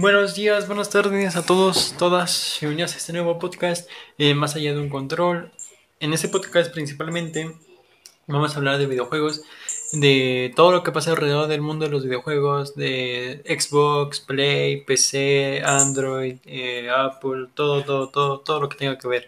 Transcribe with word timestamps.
Buenos 0.00 0.36
días, 0.36 0.68
buenas 0.68 0.90
tardes 0.90 1.34
a 1.34 1.44
todos, 1.44 1.92
todas, 1.98 2.58
bienvenidos 2.60 2.94
a 2.94 2.98
este 2.98 3.12
nuevo 3.12 3.40
podcast, 3.40 3.90
eh, 4.16 4.32
Más 4.32 4.54
allá 4.54 4.72
de 4.72 4.78
un 4.78 4.90
control. 4.90 5.50
En 5.98 6.12
este 6.12 6.28
podcast 6.28 6.72
principalmente 6.72 7.56
vamos 8.28 8.54
a 8.54 8.58
hablar 8.58 8.78
de 8.78 8.86
videojuegos, 8.86 9.42
de 9.90 10.52
todo 10.54 10.70
lo 10.70 10.84
que 10.84 10.92
pasa 10.92 11.10
alrededor 11.10 11.48
del 11.48 11.62
mundo 11.62 11.84
de 11.84 11.90
los 11.90 12.04
videojuegos, 12.04 12.76
de 12.76 13.42
Xbox, 13.44 14.20
Play, 14.20 14.84
PC, 14.84 15.62
Android, 15.64 16.36
eh, 16.44 16.88
Apple, 16.90 17.48
todo, 17.54 17.82
todo, 17.82 18.08
todo, 18.08 18.38
todo 18.38 18.60
lo 18.60 18.68
que 18.68 18.76
tenga 18.76 18.98
que 18.98 19.08
ver. 19.08 19.26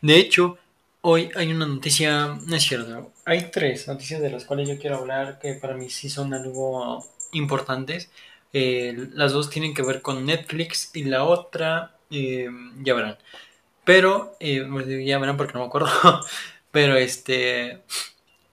De 0.00 0.16
hecho, 0.16 0.58
hoy 1.00 1.28
hay 1.34 1.50
una 1.50 1.66
noticia, 1.66 2.38
no 2.46 2.54
es 2.54 2.62
cierto, 2.62 3.10
hay 3.24 3.50
tres 3.50 3.88
noticias 3.88 4.22
de 4.22 4.30
las 4.30 4.44
cuales 4.44 4.68
yo 4.68 4.78
quiero 4.78 4.98
hablar 4.98 5.40
que 5.40 5.54
para 5.54 5.74
mí 5.74 5.90
sí 5.90 6.08
son 6.08 6.34
algo 6.34 7.04
importantes. 7.32 8.10
Eh, 8.52 9.08
las 9.14 9.32
dos 9.32 9.50
tienen 9.50 9.74
que 9.74 9.82
ver 9.82 10.02
con 10.02 10.24
Netflix 10.24 10.90
y 10.94 11.04
la 11.04 11.24
otra, 11.24 11.96
eh, 12.10 12.48
ya 12.82 12.94
verán. 12.94 13.18
Pero, 13.84 14.36
eh, 14.40 14.66
ya 15.04 15.18
verán 15.18 15.36
porque 15.36 15.54
no 15.54 15.60
me 15.60 15.66
acuerdo. 15.66 15.88
Pero 16.70 16.96
este, 16.96 17.82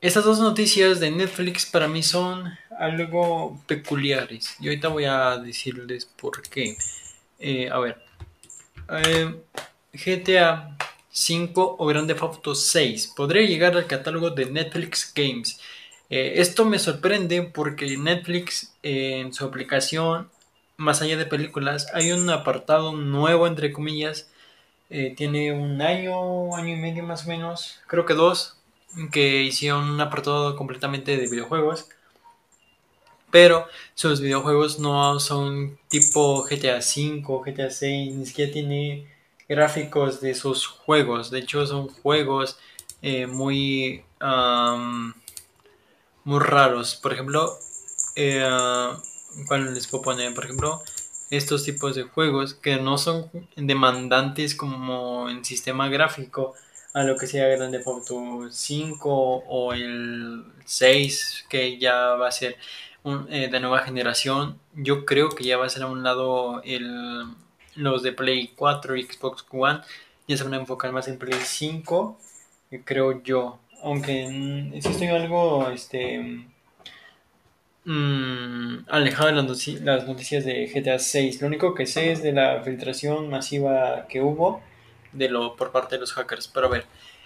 estas 0.02 0.23
dos 0.26 0.40
noticias 0.40 0.99
de 0.99 1.12
Netflix 1.12 1.66
para 1.66 1.88
mí 1.88 2.04
son 2.04 2.52
algo 2.80 3.62
peculiares. 3.68 4.55
Y 4.59 4.68
ahorita 4.68 4.88
voy 4.90 5.05
a 5.05 5.38
decirles 5.38 6.05
por 6.05 6.41
qué. 6.41 6.77
a 7.71 7.80
ver, 7.80 8.02
GTA 9.93 10.77
5 11.09 11.77
o 11.80 11.85
Grande 11.85 12.16
Auto 12.20 12.54
6 12.55 13.13
podría 13.16 13.43
llegar 13.43 13.76
al 13.76 13.88
catálogo 13.88 14.30
de 14.32 14.46
Netflix 14.48 15.13
Games. 15.16 15.59
Eh, 16.09 16.34
esto 16.38 16.66
me 16.66 16.80
sorprende 16.80 17.41
porque 17.44 17.98
Netflix 17.98 18.73
en 18.84 19.34
su 19.34 19.46
aplicación, 19.46 20.30
más 20.77 21.02
allá 21.02 21.18
de 21.18 21.26
películas, 21.26 21.88
hay 21.94 22.12
un 22.12 22.30
apartado 22.30 22.94
nuevo, 22.94 23.48
entre 23.48 23.72
comillas, 23.72 24.30
eh, 24.90 25.13
tiene 25.18 25.52
un 25.52 25.82
año, 25.82 26.55
año 26.55 26.76
y 26.76 26.79
medio 26.79 27.04
más 27.04 27.26
o 27.26 27.29
menos, 27.29 27.79
creo 27.88 28.05
que 28.05 28.13
dos, 28.13 28.57
que 29.12 29.44
hicieron 29.44 29.90
un 29.90 30.02
apartado 30.02 30.55
completamente 30.55 31.18
de 31.18 31.27
videojuegos. 31.29 31.90
Pero 33.32 33.68
sus 33.96 34.22
videojuegos 34.22 34.79
no 34.79 35.20
son 35.20 35.77
tipo 35.90 36.44
GTA 36.44 36.77
V, 36.77 37.22
GTA 37.46 37.70
6, 37.70 38.16
ni 38.16 38.26
siquiera 38.26 38.54
tiene 38.54 39.07
gráficos 39.49 40.22
de 40.22 40.34
sus 40.35 40.68
juegos. 40.68 41.32
De 41.32 41.40
hecho, 41.40 41.66
son 41.66 41.90
juegos 41.90 42.57
eh, 43.01 43.27
muy 43.27 44.04
muy 46.26 46.40
raros. 46.40 46.95
Por 46.95 47.13
ejemplo, 47.13 47.57
eh, 48.15 48.43
¿cuál 49.48 49.73
les 49.73 49.87
puedo 49.87 50.04
poner? 50.04 50.34
Por 50.34 50.45
ejemplo, 50.45 50.84
estos 51.29 51.63
tipos 51.63 51.95
de 51.95 52.04
juegos 52.04 52.54
que 52.54 52.77
no 52.77 52.98
son 52.98 53.29
demandantes 53.55 54.55
como 54.55 55.29
en 55.29 55.45
sistema 55.45 55.87
gráfico 55.90 56.54
a 56.93 57.04
lo 57.04 57.17
que 57.17 57.27
sea 57.27 57.48
Grande 57.48 57.82
Auto 57.85 58.48
5 58.49 59.09
o 59.48 59.73
el 59.73 60.45
6 60.65 61.45
que 61.49 61.77
ya 61.77 62.15
va 62.15 62.29
a 62.29 62.32
ser 62.32 62.57
eh, 63.29 63.49
de 63.51 63.60
nueva 63.60 63.79
generación 63.79 64.59
yo 64.73 65.06
creo 65.06 65.29
que 65.29 65.44
ya 65.44 65.57
va 65.57 65.66
a 65.66 65.69
ser 65.69 65.84
a 65.84 65.88
un 65.88 66.03
lado 66.03 66.62
el, 66.63 67.25
los 67.75 68.01
de 68.03 68.13
Play 68.13 68.53
4 68.56 68.95
y 68.95 69.03
Xbox 69.03 69.45
One 69.51 69.81
ya 70.28 70.38
se 70.38 70.44
van 70.44 70.53
a 70.53 70.57
enfocar 70.57 70.91
más 70.94 71.07
en 71.07 71.17
Play 71.17 71.39
5 71.44 72.17
creo 72.85 73.22
yo 73.23 73.59
aunque 73.86 74.28
mm, 74.28 74.81
sí 74.81 74.90
estoy 74.90 75.08
algo 75.08 75.69
este 75.69 76.44
mm, 77.86 78.78
alejado 78.90 79.28
de 79.28 79.80
las, 79.81 80.08
noticias 80.08 80.44
de 80.44 80.66
GTA 80.68 81.00
6. 81.00 81.41
Lo 81.41 81.47
único 81.47 81.75
que 81.75 81.86
sé 81.86 82.12
es 82.12 82.24
de 82.24 82.34
la 82.34 82.62
filtración 82.63 83.30
masiva 83.30 84.08
que 84.09 84.22
hubo 84.22 84.62
de 85.13 85.30
lo 85.30 85.56
por 85.56 85.72
parte 85.72 85.96
de 85.96 86.02
los 86.02 86.13
hackers. 86.13 86.47
Pero 86.47 86.66
a 86.66 86.69
ver, 86.69 86.86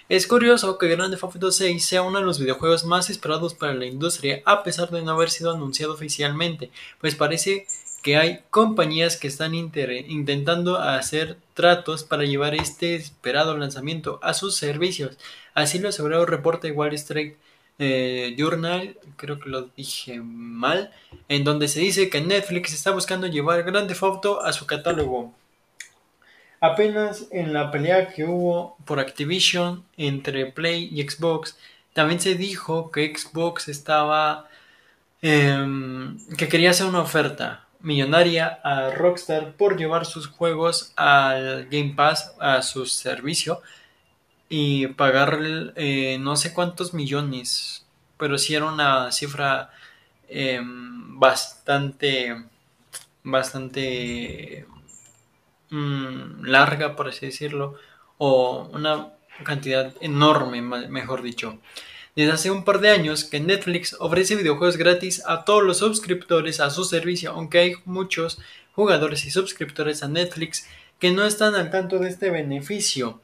es 0.10 0.28
curioso 0.28 0.78
que 0.78 0.90
Grand 0.90 1.12
Theft 1.12 1.24
Auto 1.24 1.52
6 1.52 1.86
sea 1.86 2.02
uno 2.02 2.19
de 2.19 2.25
los 2.25 2.40
videojuegos 2.40 2.84
más 2.84 3.09
esperados 3.09 3.53
para 3.53 3.74
la 3.74 3.86
industria 3.86 4.42
a 4.46 4.64
pesar 4.64 4.90
de 4.90 5.02
no 5.02 5.12
haber 5.12 5.30
sido 5.30 5.53
anunciado 5.53 5.94
oficialmente, 5.94 6.72
pues 7.00 7.16
parece 7.16 7.68
que 8.02 8.18
hay 8.18 8.40
compañías 8.50 9.18
que 9.18 9.28
están 9.28 9.54
intentando 9.54 10.78
hacer 10.78 11.38
tratos 11.54 12.04
para 12.04 12.24
llevar 12.24 12.56
este 12.56 12.96
esperado 12.96 13.58
lanzamiento 13.58 14.20
a 14.24 14.34
sus 14.34 14.56
servicios. 14.56 15.18
Así 15.54 15.80
lo 15.80 15.90
aseguró 15.90 16.22
el 16.22 16.28
reporte 16.28 16.72
Wall 16.72 16.94
Street 16.94 17.34
eh, 17.78 18.36
Journal, 18.38 18.98
creo 19.16 19.40
que 19.40 19.50
lo 19.50 19.70
dije 19.76 20.20
mal, 20.22 20.92
en 21.28 21.44
donde 21.44 21.68
se 21.68 21.80
dice 21.80 22.10
que 22.10 22.22
Netflix 22.22 22.74
está 22.74 22.92
buscando 22.92 23.28
llevar 23.28 23.64
Grande 23.64 23.96
Auto 24.02 24.42
a 24.42 24.54
su 24.54 24.66
catálogo. 24.66 25.34
Apenas 26.62 27.28
en 27.31 27.54
la 27.54 27.72
pelea 27.72 28.10
que 28.10 28.26
hubo 28.26 28.76
por 28.84 29.00
Activision 29.00 29.86
entre 29.96 30.46
Play 30.46 30.90
y 30.92 31.04
Xbox, 31.04 31.58
también 31.94 32.20
se 32.20 32.36
dijo 32.36 32.92
que 32.92 33.14
Xbox 33.18 33.70
estaba 33.70 34.50
em, 35.22 36.18
que 36.38 36.50
quería 36.50 36.72
hacer 36.72 36.86
una 36.86 37.02
oferta 37.02 37.69
millonaria 37.79 38.59
a 38.63 38.91
Rockstar 38.91 39.53
por 39.53 39.78
llevar 39.78 40.06
sus 40.06 40.28
juegos 40.28 40.94
al 40.95 41.66
Game 41.69 41.94
Pass 41.95 42.35
a 42.40 42.62
su 42.62 42.85
servicio 42.85 43.62
y 44.50 44.88
pagarle 44.88 45.72
eh, 45.75 46.18
no 46.19 46.35
sé 46.35 46.53
cuántos 46.53 46.94
millones, 46.94 47.85
pero 48.18 48.38
sí 48.38 48.56
era 48.56 48.66
una 48.66 49.12
cifra 49.12 49.72
em, 50.28 51.19
bastante, 51.19 52.35
bastante 53.23 54.66
mm, 55.69 56.44
larga, 56.45 56.95
por 56.95 57.07
así 57.09 57.28
decirlo, 57.28 57.75
o 58.18 58.69
una 58.73 59.13
cantidad 59.44 59.94
enorme, 60.01 60.62
mejor 60.62 61.22
dicho. 61.22 61.59
Desde 62.19 62.34
hace 62.34 62.52
un 62.52 62.66
par 62.66 62.81
de 62.81 62.90
años 62.90 63.24
que 63.24 63.40
Netflix 63.40 63.96
ofrece 63.97 64.35
videojuegos 64.35 64.75
gratis 64.75 65.24
a 65.25 65.46
todos 65.46 65.63
los 65.63 65.78
suscriptores 65.78 66.59
a 66.59 66.69
su 66.69 66.84
servicio, 66.84 67.31
aunque 67.31 67.59
hay 67.59 67.75
muchos 67.85 68.41
jugadores 68.74 69.24
y 69.24 69.31
suscriptores 69.31 70.03
a 70.03 70.09
Netflix 70.09 70.68
que 71.00 71.12
no 71.12 71.24
están 71.24 71.56
al 71.56 71.72
tanto 71.72 71.97
de 71.97 72.09
este 72.09 72.30
beneficio. 72.30 73.22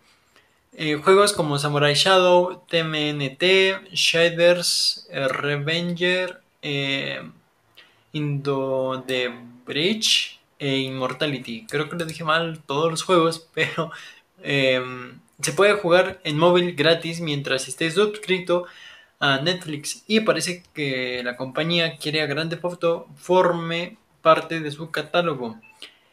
Eh, 0.71 0.95
juegos 0.95 1.33
como 1.33 1.59
Samurai 1.59 1.93
Shadow, 1.93 2.63
TMNT, 2.69 3.91
Shaders, 3.91 5.09
eh, 5.11 5.27
Revenger, 5.27 6.39
eh, 6.61 7.21
Indo 8.13 9.03
the 9.05 9.29
Bridge 9.65 10.39
e 10.57 10.77
Immortality. 10.77 11.67
Creo 11.67 11.89
que 11.89 11.97
les 11.97 12.07
dije 12.07 12.23
mal 12.23 12.61
todos 12.65 12.91
los 12.91 13.03
juegos, 13.03 13.45
pero 13.53 13.91
em, 14.41 15.19
se 15.41 15.51
puede 15.51 15.73
jugar 15.73 16.21
en 16.23 16.37
móvil 16.37 16.75
gratis 16.75 17.19
mientras 17.19 17.67
esté 17.67 17.91
suscrito 17.91 18.65
a 19.19 19.39
Netflix 19.39 20.03
y 20.07 20.21
parece 20.21 20.63
que 20.73 21.21
la 21.23 21.35
compañía 21.35 21.97
quiere 21.97 22.21
a 22.21 22.25
Grande 22.25 22.59
Auto 22.61 23.07
forme 23.15 23.97
parte 24.21 24.59
de 24.59 24.71
su 24.71 24.91
catálogo. 24.91 25.59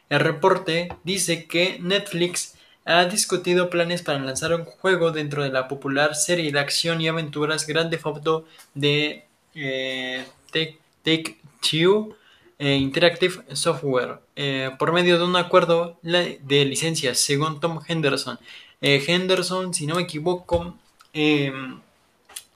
El 0.09 0.19
reporte 0.19 0.89
dice 1.03 1.47
que 1.47 1.79
Netflix 1.81 2.55
ha 2.85 3.05
discutido 3.05 3.69
planes 3.69 4.01
para 4.01 4.19
lanzar 4.19 4.53
un 4.53 4.65
juego 4.65 5.11
dentro 5.11 5.43
de 5.43 5.49
la 5.49 5.67
popular 5.67 6.15
serie 6.15 6.51
de 6.51 6.59
acción 6.59 7.01
y 7.01 7.07
aventuras 7.07 7.65
Grande 7.65 7.99
Auto 8.03 8.45
de 8.73 9.25
eh, 9.55 10.25
Take, 10.51 11.37
Two 11.61 12.15
eh, 12.59 12.75
Interactive 12.75 13.43
Software 13.55 14.19
eh, 14.35 14.71
por 14.77 14.91
medio 14.91 15.17
de 15.17 15.25
un 15.25 15.35
acuerdo 15.35 15.97
de 16.01 16.65
licencias, 16.65 17.17
según 17.17 17.59
Tom 17.59 17.79
Henderson. 17.87 18.37
Henderson, 18.81 19.73
si 19.73 19.87
no 19.87 19.95
me 19.95 20.01
equivoco, 20.01 20.77
em, 21.13 21.79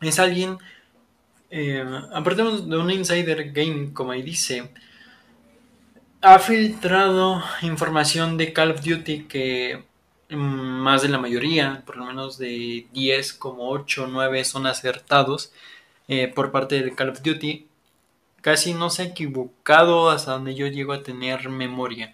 es 0.01 0.19
alguien, 0.19 0.57
aparte 2.13 2.43
de 2.43 2.77
un 2.77 2.91
insider 2.91 3.51
game, 3.51 3.93
como 3.93 4.11
ahí 4.11 4.21
dice, 4.21 4.69
ha 6.21 6.39
filtrado 6.39 7.41
información 7.61 8.37
de 8.37 8.51
Call 8.53 8.71
of 8.71 8.83
Duty 8.83 9.23
que 9.23 9.83
más 10.29 11.01
de 11.01 11.09
la 11.09 11.19
mayoría, 11.19 11.83
por 11.85 11.97
lo 11.97 12.05
menos 12.05 12.37
de 12.37 12.87
10, 12.91 13.33
como 13.33 13.69
8 13.69 14.03
o 14.03 14.07
9 14.07 14.43
son 14.43 14.67
acertados 14.67 15.53
eh, 16.07 16.27
por 16.27 16.51
parte 16.51 16.81
de 16.83 16.93
Call 16.93 17.09
of 17.09 17.21
Duty. 17.21 17.67
Casi 18.41 18.73
no 18.73 18.89
se 18.89 19.03
ha 19.03 19.05
equivocado 19.05 20.09
hasta 20.09 20.31
donde 20.33 20.55
yo 20.55 20.67
llego 20.67 20.93
a 20.93 21.03
tener 21.03 21.49
memoria. 21.49 22.13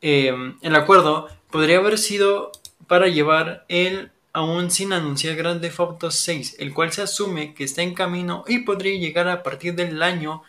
Em, 0.00 0.56
el 0.62 0.74
acuerdo 0.76 1.28
podría 1.50 1.78
haber 1.78 1.98
sido 1.98 2.52
para 2.86 3.08
llevar 3.08 3.64
el 3.68 4.11
aún 4.32 4.70
sin 4.70 4.92
anunciar 4.92 5.36
Grande 5.36 5.72
Auto 5.76 6.10
6, 6.10 6.56
el 6.58 6.72
cual 6.72 6.92
se 6.92 7.02
asume 7.02 7.54
que 7.54 7.64
está 7.64 7.82
en 7.82 7.94
camino 7.94 8.44
y 8.46 8.60
podría 8.60 8.98
llegar 8.98 9.28
a 9.28 9.42
partir 9.42 9.74
del 9.74 10.02
año 10.02 10.42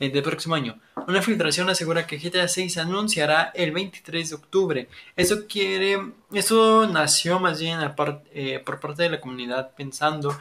eh, 0.00 0.10
del 0.10 0.22
próximo 0.22 0.54
año. 0.54 0.78
Una 1.06 1.22
filtración 1.22 1.68
asegura 1.70 2.06
que 2.06 2.18
GTA 2.18 2.48
6 2.48 2.72
se 2.74 2.80
anunciará 2.80 3.50
el 3.54 3.72
23 3.72 4.28
de 4.30 4.34
octubre. 4.36 4.88
Eso 5.16 5.46
quiere, 5.48 5.98
eso 6.32 6.86
nació 6.86 7.40
más 7.40 7.60
bien 7.60 7.80
eh, 8.32 8.62
por 8.64 8.80
parte 8.80 9.02
de 9.04 9.10
la 9.10 9.20
comunidad 9.20 9.74
pensando 9.76 10.38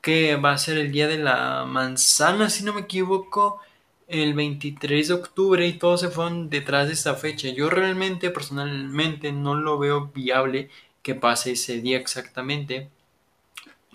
que 0.00 0.36
va 0.36 0.52
a 0.52 0.58
ser 0.58 0.78
el 0.78 0.92
día 0.92 1.06
de 1.08 1.18
la 1.18 1.64
manzana, 1.64 2.50
si 2.50 2.64
no 2.64 2.72
me 2.72 2.82
equivoco, 2.82 3.60
el 4.08 4.34
23 4.34 5.08
de 5.08 5.14
octubre 5.14 5.66
y 5.66 5.74
todos 5.74 6.00
se 6.00 6.08
fueron 6.08 6.48
detrás 6.50 6.86
de 6.88 6.94
esta 6.94 7.14
fecha. 7.14 7.48
Yo 7.50 7.68
realmente, 7.70 8.30
personalmente, 8.30 9.32
no 9.32 9.54
lo 9.54 9.78
veo 9.78 10.10
viable 10.14 10.70
que 11.02 11.14
pase 11.14 11.52
ese 11.52 11.80
día 11.80 11.98
exactamente. 11.98 12.88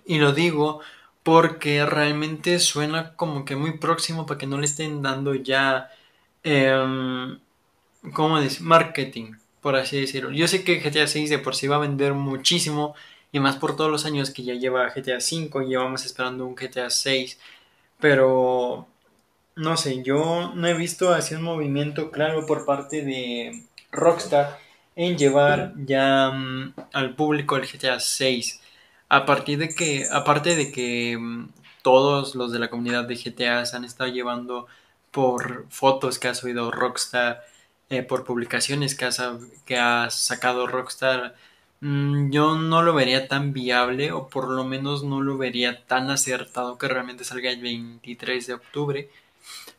Y 0.05 0.17
lo 0.19 0.33
digo 0.33 0.81
porque 1.23 1.85
realmente 1.85 2.59
suena 2.59 3.15
como 3.15 3.45
que 3.45 3.55
muy 3.55 3.77
próximo 3.77 4.25
para 4.25 4.37
que 4.37 4.47
no 4.47 4.57
le 4.59 4.65
estén 4.65 5.01
dando 5.01 5.33
ya, 5.35 5.89
eh, 6.43 7.37
¿cómo 8.13 8.39
decir? 8.39 8.61
Marketing, 8.61 9.33
por 9.61 9.75
así 9.75 9.99
decirlo. 9.99 10.31
Yo 10.31 10.47
sé 10.47 10.63
que 10.63 10.79
GTA 10.81 11.07
6 11.07 11.29
de 11.29 11.39
por 11.39 11.55
sí 11.55 11.67
va 11.67 11.77
a 11.77 11.79
vender 11.79 12.13
muchísimo 12.13 12.95
y 13.31 13.39
más 13.39 13.55
por 13.57 13.75
todos 13.75 13.89
los 13.91 14.05
años 14.05 14.31
que 14.31 14.43
ya 14.43 14.53
lleva 14.55 14.89
GTA 14.93 15.19
5 15.21 15.61
y 15.61 15.67
llevamos 15.69 16.05
esperando 16.05 16.45
un 16.45 16.55
GTA 16.55 16.89
6, 16.89 17.39
pero 17.99 18.87
no 19.55 19.77
sé, 19.77 20.03
yo 20.03 20.51
no 20.55 20.67
he 20.67 20.73
visto 20.73 21.13
así 21.13 21.35
un 21.35 21.43
movimiento 21.43 22.11
claro 22.11 22.45
por 22.45 22.65
parte 22.65 23.03
de 23.03 23.63
Rockstar 23.91 24.59
en 24.95 25.17
llevar 25.17 25.73
ya 25.77 26.31
mm, 26.31 26.73
al 26.93 27.15
público 27.15 27.57
el 27.57 27.65
GTA 27.67 27.99
6. 27.99 28.61
A 29.09 29.25
partir 29.25 29.59
de 29.59 29.69
que, 29.69 30.05
aparte 30.11 30.55
de 30.55 30.71
que 30.71 31.17
mm, 31.17 31.49
todos 31.81 32.35
los 32.35 32.51
de 32.51 32.59
la 32.59 32.69
comunidad 32.69 33.05
de 33.05 33.15
GTA 33.15 33.65
se 33.65 33.75
han 33.77 33.85
estado 33.85 34.09
llevando 34.11 34.67
por 35.11 35.67
fotos 35.69 36.19
que 36.19 36.27
ha 36.29 36.35
subido 36.35 36.71
Rockstar, 36.71 37.43
eh, 37.89 38.03
por 38.03 38.23
publicaciones 38.25 38.95
que 38.95 39.05
ha, 39.05 39.11
que 39.65 39.77
ha 39.77 40.09
sacado 40.09 40.67
Rockstar, 40.67 41.35
mm, 41.81 42.31
yo 42.31 42.55
no 42.55 42.81
lo 42.83 42.93
vería 42.93 43.27
tan 43.27 43.53
viable 43.53 44.11
o 44.11 44.29
por 44.29 44.49
lo 44.49 44.63
menos 44.65 45.03
no 45.03 45.21
lo 45.21 45.37
vería 45.37 45.85
tan 45.85 46.09
acertado 46.09 46.77
que 46.77 46.87
realmente 46.87 47.23
salga 47.23 47.51
el 47.51 47.61
23 47.61 48.47
de 48.47 48.53
octubre. 48.55 49.09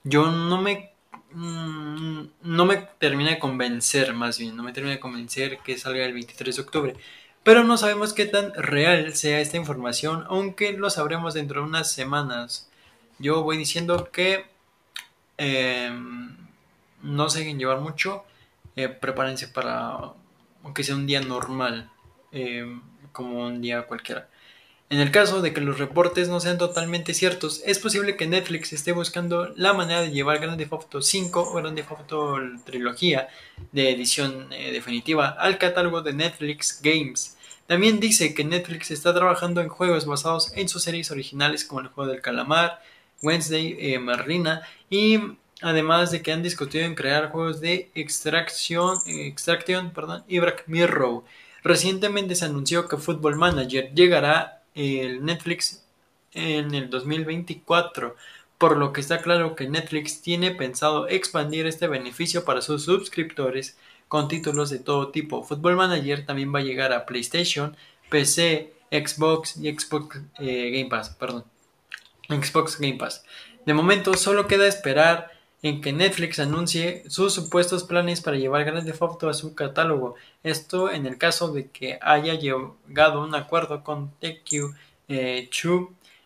Yo 0.05 0.31
no 0.31 0.61
me 0.61 0.94
no 1.35 2.65
me 2.65 2.77
termina 2.99 3.31
de 3.31 3.39
convencer, 3.39 4.15
más 4.15 4.39
bien, 4.39 4.57
no 4.57 4.63
me 4.63 4.73
termina 4.73 4.95
de 4.95 5.01
convencer 5.01 5.59
que 5.59 5.79
salga 5.79 6.05
el 6.05 6.13
23 6.13 6.57
de 6.57 6.63
octubre. 6.63 6.97
Pero 7.43 7.65
no 7.65 7.77
sabemos 7.77 8.15
qué 8.15 8.27
tan 8.27 8.55
real 8.55 9.15
sea 9.15 9.41
esta 9.41 9.57
información, 9.57 10.25
aunque 10.29 10.73
lo 10.73 10.91
sabremos 10.91 11.35
dentro 11.35 11.61
de 11.61 11.69
unas 11.69 11.93
semanas. 11.93 12.71
Yo 13.19 13.43
voy 13.43 13.59
diciendo 13.59 14.11
que 14.13 14.47
em, 15.37 16.37
no 17.03 17.29
se 17.31 17.41
dejen 17.41 17.59
llevar 17.59 17.81
mucho, 17.81 18.25
eh, 18.77 18.89
prepárense 18.89 19.49
para, 19.49 20.13
aunque 20.63 20.85
sea 20.85 20.95
un 20.97 21.07
día 21.07 21.21
normal, 21.21 21.91
em, 22.33 22.81
como 23.13 23.47
un 23.47 23.61
día 23.61 23.83
cualquiera. 23.83 24.29
En 24.91 25.01
el 25.01 25.11
caso 25.11 25.41
de 25.41 25.53
que 25.53 25.63
los 25.63 25.79
reportes 25.79 26.29
no 26.29 26.41
sean 26.41 26.59
totalmente 26.59 27.15
ciertos, 27.15 27.63
es 27.65 27.79
posible 27.79 28.17
que 28.17 28.27
Netflix 28.27 28.73
esté 28.73 28.93
buscando 28.93 29.53
la 29.57 29.73
manera 29.73 30.03
de 30.03 30.11
llevar 30.11 30.39
Grand 30.41 30.59
Theft 30.59 30.73
Auto 30.73 31.03
5 31.03 31.41
o 31.41 31.55
Grand 31.55 31.75
Theft 31.75 31.91
Auto 31.91 32.39
trilogía 32.65 33.29
de 33.73 33.91
edición 33.91 34.53
eh, 34.53 34.73
definitiva 34.73 35.29
al 35.29 35.59
catálogo 35.59 36.03
de 36.03 36.13
Netflix 36.13 36.81
Games. 36.83 37.37
También 37.67 37.99
dice 37.99 38.35
que 38.35 38.45
Netflix 38.45 38.91
está 38.91 39.15
trabajando 39.15 39.63
en 39.63 39.69
juegos 39.69 40.05
basados 40.05 40.53
en 40.55 40.69
sus 40.69 40.83
series 40.83 41.11
originales 41.11 41.65
como 41.65 41.81
el 41.81 41.89
juego 41.89 42.11
del 42.11 42.21
calamar, 42.21 42.83
Wednesday, 43.23 43.77
eh, 43.79 43.99
Marlina 43.99 44.63
y 44.91 45.19
además 45.63 46.11
de 46.11 46.21
que 46.21 46.31
han 46.31 46.43
discutido 46.43 46.85
en 46.85 46.95
crear 46.95 47.31
juegos 47.31 47.63
de 47.63 47.91
extracción, 47.95 48.99
Extraction 49.07 49.93
perdón, 49.93 50.25
y 50.29 50.41
Black 50.41 50.65
Mirror. 50.67 51.25
Recientemente 51.63 52.35
se 52.35 52.45
anunció 52.45 52.87
que 52.87 52.99
Football 52.99 53.37
Manager 53.37 53.91
llegará 53.95 54.64
el 54.75 55.25
Netflix 55.25 55.85
en 56.33 56.75
el 56.75 56.91
2024, 56.91 58.17
por 58.59 58.77
lo 58.77 58.93
que 58.93 59.01
está 59.01 59.23
claro 59.23 59.55
que 59.55 59.69
Netflix 59.69 60.23
tiene 60.23 60.51
pensado 60.51 61.09
expandir 61.09 61.67
este 61.67 61.87
beneficio 61.87 62.45
para 62.45 62.63
sus 62.63 62.85
suscriptores 62.85 63.77
con 64.09 64.29
títulos 64.29 64.71
de 64.71 64.79
todo 64.79 65.11
tipo. 65.11 65.43
Football 65.43 65.77
Manager 65.77 66.25
también 66.27 66.55
va 66.55 66.61
a 66.61 66.63
llegar 66.63 66.93
a 66.93 67.07
PlayStation, 67.07 67.77
PC, 68.11 68.73
Xbox 68.91 69.57
y 69.57 69.73
Xbox 69.73 70.21
eh, 70.39 70.71
Game 70.71 70.89
Pass, 70.89 71.11
perdón. 71.11 71.45
Xbox 72.29 72.79
Game 72.79 72.97
Pass. 72.97 73.25
De 73.67 73.75
momento 73.75 74.15
solo 74.15 74.47
queda 74.47 74.67
esperar 74.67 75.31
en 75.65 75.81
que 75.81 75.95
Netflix 75.95 76.39
anuncie 76.41 77.05
sus 77.09 77.33
supuestos 77.33 77.85
planes 77.85 78.21
para 78.21 78.37
llevar 78.37 78.67
Grand 78.67 78.85
Theft 78.85 79.25
a 79.25 79.33
su 79.33 79.55
catálogo. 79.55 80.15
Esto 80.43 80.93
en 80.93 81.07
el 81.07 81.17
caso 81.17 81.55
de 81.55 81.71
que 81.71 81.99
haya 82.03 82.35
llegado 82.35 83.23
a 83.23 83.25
un 83.25 83.35
acuerdo 83.35 83.83
con 83.83 84.11
TQ 84.21 84.77
eh, 85.09 85.49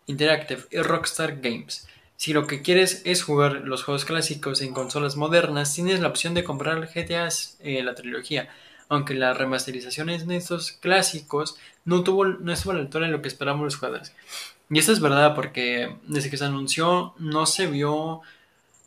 Interactive 0.06 0.64
y 0.72 0.78
Rockstar 0.78 1.40
Games. 1.40 1.86
Si 2.16 2.32
lo 2.32 2.48
que 2.48 2.62
quieres 2.62 3.02
es 3.04 3.22
jugar 3.22 3.60
los 3.64 3.84
juegos 3.84 4.04
clásicos 4.04 4.60
en 4.60 4.74
consolas 4.74 5.14
modernas, 5.14 5.72
tienes 5.72 6.00
la 6.00 6.08
opción 6.08 6.34
de 6.34 6.42
comprar 6.42 6.90
GTA 6.92 7.28
eh, 7.60 7.84
la 7.84 7.94
trilogía, 7.94 8.48
aunque 8.88 9.14
la 9.14 9.34
remasterización 9.34 10.10
en 10.10 10.32
estos 10.32 10.72
clásicos 10.72 11.56
no 11.84 12.02
tuvo 12.02 12.24
no 12.24 12.52
estuvo 12.52 12.72
a 12.72 12.74
la 12.74 12.80
altura 12.80 13.06
de 13.06 13.12
lo 13.12 13.22
que 13.22 13.28
esperamos 13.28 13.62
los 13.62 13.76
jugadores. 13.76 14.12
Y 14.68 14.80
esto 14.80 14.90
es 14.90 14.98
verdad 14.98 15.36
porque 15.36 15.96
desde 16.08 16.28
que 16.28 16.36
se 16.36 16.44
anunció 16.44 17.14
no 17.18 17.46
se 17.46 17.68
vio 17.68 18.22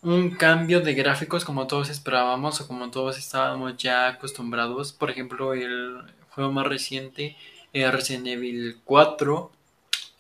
un 0.02 0.32
cambio 0.32 0.82
de 0.82 0.94
gráficos 0.94 1.46
como 1.46 1.68
todos 1.68 1.90
esperábamos 1.90 2.60
o 2.62 2.68
como 2.68 2.90
todos 2.92 3.18
estábamos 3.18 3.78
ya 3.78 4.08
acostumbrados. 4.08 4.94
Por 4.94 5.12
ejemplo, 5.12 5.54
el 5.54 6.02
juego 6.32 6.52
más 6.52 6.68
reciente, 6.68 7.36
eh, 7.74 7.90
Resident 7.92 8.28
Evil 8.28 8.80
4, 8.84 9.52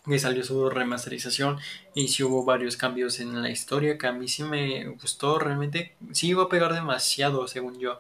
que 0.06 0.20
salió 0.20 0.44
su 0.44 0.70
remasterización 0.70 1.60
y 1.96 2.08
sí 2.10 2.24
hubo 2.24 2.44
varios 2.46 2.78
cambios 2.78 3.20
en 3.20 3.42
la 3.42 3.50
historia 3.52 3.98
que 3.98 4.08
a 4.08 4.12
mí 4.12 4.28
sí 4.28 4.44
me 4.44 4.88
gustó 4.88 5.38
realmente 5.40 5.96
sí 6.12 6.30
iba 6.30 6.44
a 6.44 6.50
pegar 6.50 6.74
demasiado 6.74 7.48
según 7.48 7.80
yo 7.80 8.00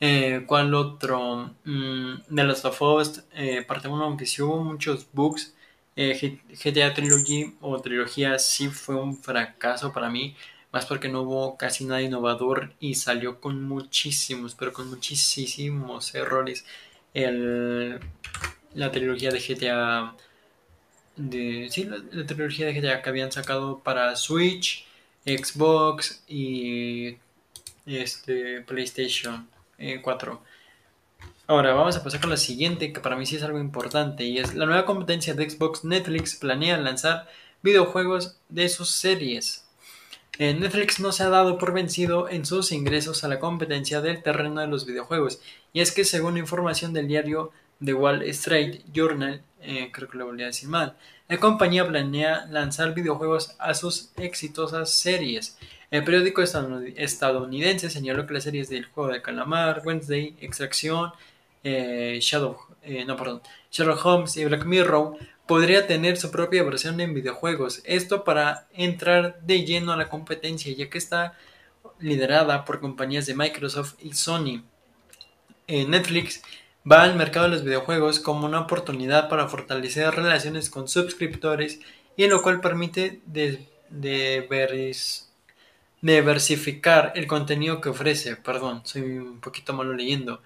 eh, 0.00 0.44
¿cuál 0.46 0.74
otro? 0.74 1.54
Mm, 1.64 2.22
The 2.34 2.44
Last 2.44 2.64
of 2.66 2.82
Us 2.82 3.24
eh, 3.34 3.62
parte 3.62 3.88
1 3.88 4.04
aunque 4.04 4.26
sí 4.26 4.42
hubo 4.42 4.62
muchos 4.62 5.06
bugs 5.12 5.54
eh, 5.96 6.40
GTA 6.50 6.94
Trilogy 6.94 7.54
o 7.60 7.80
trilogía 7.80 8.38
sí 8.38 8.68
fue 8.68 8.96
un 8.96 9.16
fracaso 9.16 9.92
para 9.92 10.10
mí 10.10 10.36
más 10.74 10.86
porque 10.86 11.08
no 11.08 11.22
hubo 11.22 11.56
casi 11.56 11.84
nada 11.84 12.02
innovador 12.02 12.72
y 12.80 12.96
salió 12.96 13.40
con 13.40 13.62
muchísimos 13.62 14.54
pero 14.56 14.72
con 14.72 14.90
muchísimos 14.90 16.14
errores 16.14 16.66
el, 17.14 18.00
la 18.74 18.90
trilogía 18.90 19.30
de 19.30 19.38
GTA 19.40 20.14
de 21.16 21.68
sí, 21.70 21.84
la, 21.84 22.26
trilogía 22.26 22.66
de 22.66 22.74
GTA 22.74 23.02
que 23.02 23.08
habían 23.08 23.30
sacado 23.30 23.78
para 23.78 24.16
Switch, 24.16 24.84
Xbox 25.24 26.24
y 26.26 27.18
este 27.86 28.62
PlayStation 28.62 29.48
4. 30.02 30.32
Eh, 30.32 30.48
Ahora 31.46 31.74
vamos 31.74 31.94
a 31.96 32.02
pasar 32.02 32.20
con 32.20 32.30
la 32.30 32.38
siguiente, 32.38 32.92
que 32.92 33.00
para 33.00 33.16
mí 33.16 33.26
sí 33.26 33.36
es 33.36 33.42
algo 33.42 33.58
importante, 33.58 34.24
y 34.24 34.38
es 34.38 34.54
la 34.54 34.64
nueva 34.64 34.86
competencia 34.86 35.34
de 35.34 35.48
Xbox 35.48 35.84
Netflix 35.84 36.36
planea 36.36 36.78
lanzar 36.78 37.28
videojuegos 37.62 38.38
de 38.48 38.68
sus 38.70 38.88
series. 38.90 39.63
Netflix 40.38 40.98
no 41.00 41.12
se 41.12 41.22
ha 41.22 41.28
dado 41.28 41.58
por 41.58 41.72
vencido 41.72 42.28
en 42.28 42.44
sus 42.44 42.72
ingresos 42.72 43.22
a 43.22 43.28
la 43.28 43.38
competencia 43.38 44.00
del 44.00 44.22
terreno 44.22 44.60
de 44.60 44.66
los 44.66 44.84
videojuegos, 44.84 45.40
y 45.72 45.80
es 45.80 45.92
que 45.92 46.04
según 46.04 46.36
información 46.38 46.92
del 46.92 47.06
diario 47.08 47.52
The 47.84 47.94
Wall 47.94 48.22
Street 48.22 48.80
Journal, 48.92 49.42
eh, 49.62 49.90
creo 49.92 50.08
que 50.08 50.18
lo 50.18 50.26
volví 50.26 50.42
a 50.42 50.46
decir 50.46 50.68
mal. 50.68 50.96
La 51.28 51.38
compañía 51.38 51.86
planea 51.86 52.46
lanzar 52.50 52.94
videojuegos 52.94 53.54
a 53.58 53.74
sus 53.74 54.10
exitosas 54.16 54.90
series. 54.90 55.56
El 55.90 56.04
periódico 56.04 56.42
estadounidense 56.42 57.88
señaló 57.88 58.26
que 58.26 58.34
las 58.34 58.42
series 58.42 58.68
del 58.68 58.86
juego 58.86 59.12
de 59.12 59.22
calamar, 59.22 59.82
Wednesday, 59.84 60.36
Extracción, 60.40 61.12
eh, 61.62 62.18
Shadow, 62.20 62.58
eh, 62.82 63.04
no, 63.04 63.16
perdón, 63.16 63.40
Sherlock 63.70 64.04
Holmes 64.04 64.36
y 64.36 64.44
Black 64.44 64.64
Mirror 64.66 65.16
podría 65.46 65.86
tener 65.86 66.16
su 66.16 66.30
propia 66.30 66.62
versión 66.62 67.00
en 67.00 67.14
videojuegos. 67.14 67.82
Esto 67.84 68.24
para 68.24 68.66
entrar 68.72 69.40
de 69.42 69.64
lleno 69.64 69.92
a 69.92 69.96
la 69.96 70.08
competencia, 70.08 70.74
ya 70.74 70.88
que 70.88 70.98
está 70.98 71.36
liderada 72.00 72.64
por 72.64 72.80
compañías 72.80 73.26
de 73.26 73.34
Microsoft 73.34 73.94
y 74.00 74.12
Sony. 74.14 74.62
Netflix 75.68 76.42
va 76.90 77.02
al 77.02 77.16
mercado 77.16 77.46
de 77.46 77.52
los 77.52 77.64
videojuegos 77.64 78.20
como 78.20 78.46
una 78.46 78.60
oportunidad 78.60 79.28
para 79.28 79.48
fortalecer 79.48 80.14
relaciones 80.14 80.68
con 80.70 80.88
suscriptores 80.88 81.80
y 82.16 82.26
lo 82.26 82.42
cual 82.42 82.60
permite 82.60 83.20
diversificar 86.00 87.12
el 87.14 87.26
contenido 87.26 87.80
que 87.80 87.88
ofrece. 87.88 88.36
Perdón, 88.36 88.82
soy 88.84 89.02
un 89.02 89.40
poquito 89.40 89.72
malo 89.72 89.94
leyendo. 89.94 90.42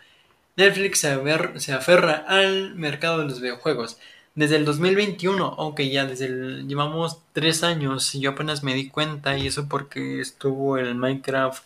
Netflix 0.57 1.00
se 1.00 1.73
aferra 1.73 2.25
al 2.26 2.75
mercado 2.75 3.19
de 3.19 3.25
los 3.26 3.40
videojuegos. 3.40 3.99
Desde 4.38 4.54
el 4.54 4.64
2021, 4.64 5.57
aunque 5.59 5.90
ya 5.90 6.07
desde 6.07 6.62
llevamos 6.62 7.18
tres 7.33 7.64
años, 7.64 8.12
yo 8.12 8.30
apenas 8.30 8.62
me 8.62 8.73
di 8.73 8.88
cuenta 8.88 9.37
y 9.37 9.49
eso 9.49 9.68
porque 9.68 10.21
estuvo 10.21 10.78
el 10.78 10.95
Minecraft 10.95 11.64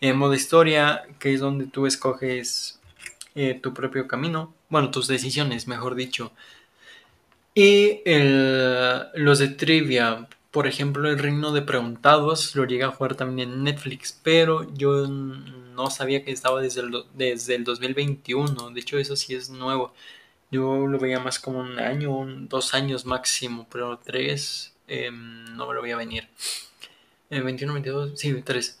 en 0.00 0.18
modo 0.18 0.34
historia, 0.34 1.04
que 1.20 1.32
es 1.32 1.38
donde 1.38 1.66
tú 1.66 1.86
escoges 1.86 2.80
eh, 3.36 3.60
tu 3.62 3.72
propio 3.72 4.08
camino, 4.08 4.52
bueno, 4.68 4.90
tus 4.90 5.06
decisiones, 5.06 5.68
mejor 5.68 5.94
dicho. 5.94 6.32
Y 7.54 8.00
los 9.14 9.38
de 9.38 9.48
trivia, 9.50 10.26
por 10.50 10.66
ejemplo, 10.66 11.08
el 11.08 11.20
Reino 11.20 11.52
de 11.52 11.62
Preguntados 11.62 12.56
lo 12.56 12.64
llega 12.64 12.88
a 12.88 12.90
jugar 12.90 13.14
también 13.14 13.52
en 13.52 13.62
Netflix, 13.62 14.18
pero 14.24 14.66
yo 14.74 15.06
no 15.06 15.88
sabía 15.90 16.24
que 16.24 16.32
estaba 16.32 16.60
desde 16.60 16.80
el, 16.80 17.04
desde 17.14 17.54
el 17.54 17.62
2021. 17.62 18.70
De 18.70 18.80
hecho, 18.80 18.98
eso 18.98 19.14
sí 19.14 19.36
es 19.36 19.50
nuevo. 19.50 19.94
Yo 20.50 20.86
lo 20.86 20.98
veía 20.98 21.20
más 21.20 21.38
como 21.38 21.60
un 21.60 21.78
año, 21.78 22.24
dos 22.48 22.74
años 22.74 23.04
máximo, 23.04 23.66
pero 23.70 23.98
tres 23.98 24.74
em, 24.86 25.44
no 25.56 25.66
me 25.66 25.74
lo 25.74 25.80
voy 25.80 25.90
a 25.90 25.96
venir. 25.96 26.28
El 27.30 27.42
21, 27.42 27.74
22, 27.74 28.18
sí, 28.18 28.42
tres. 28.42 28.78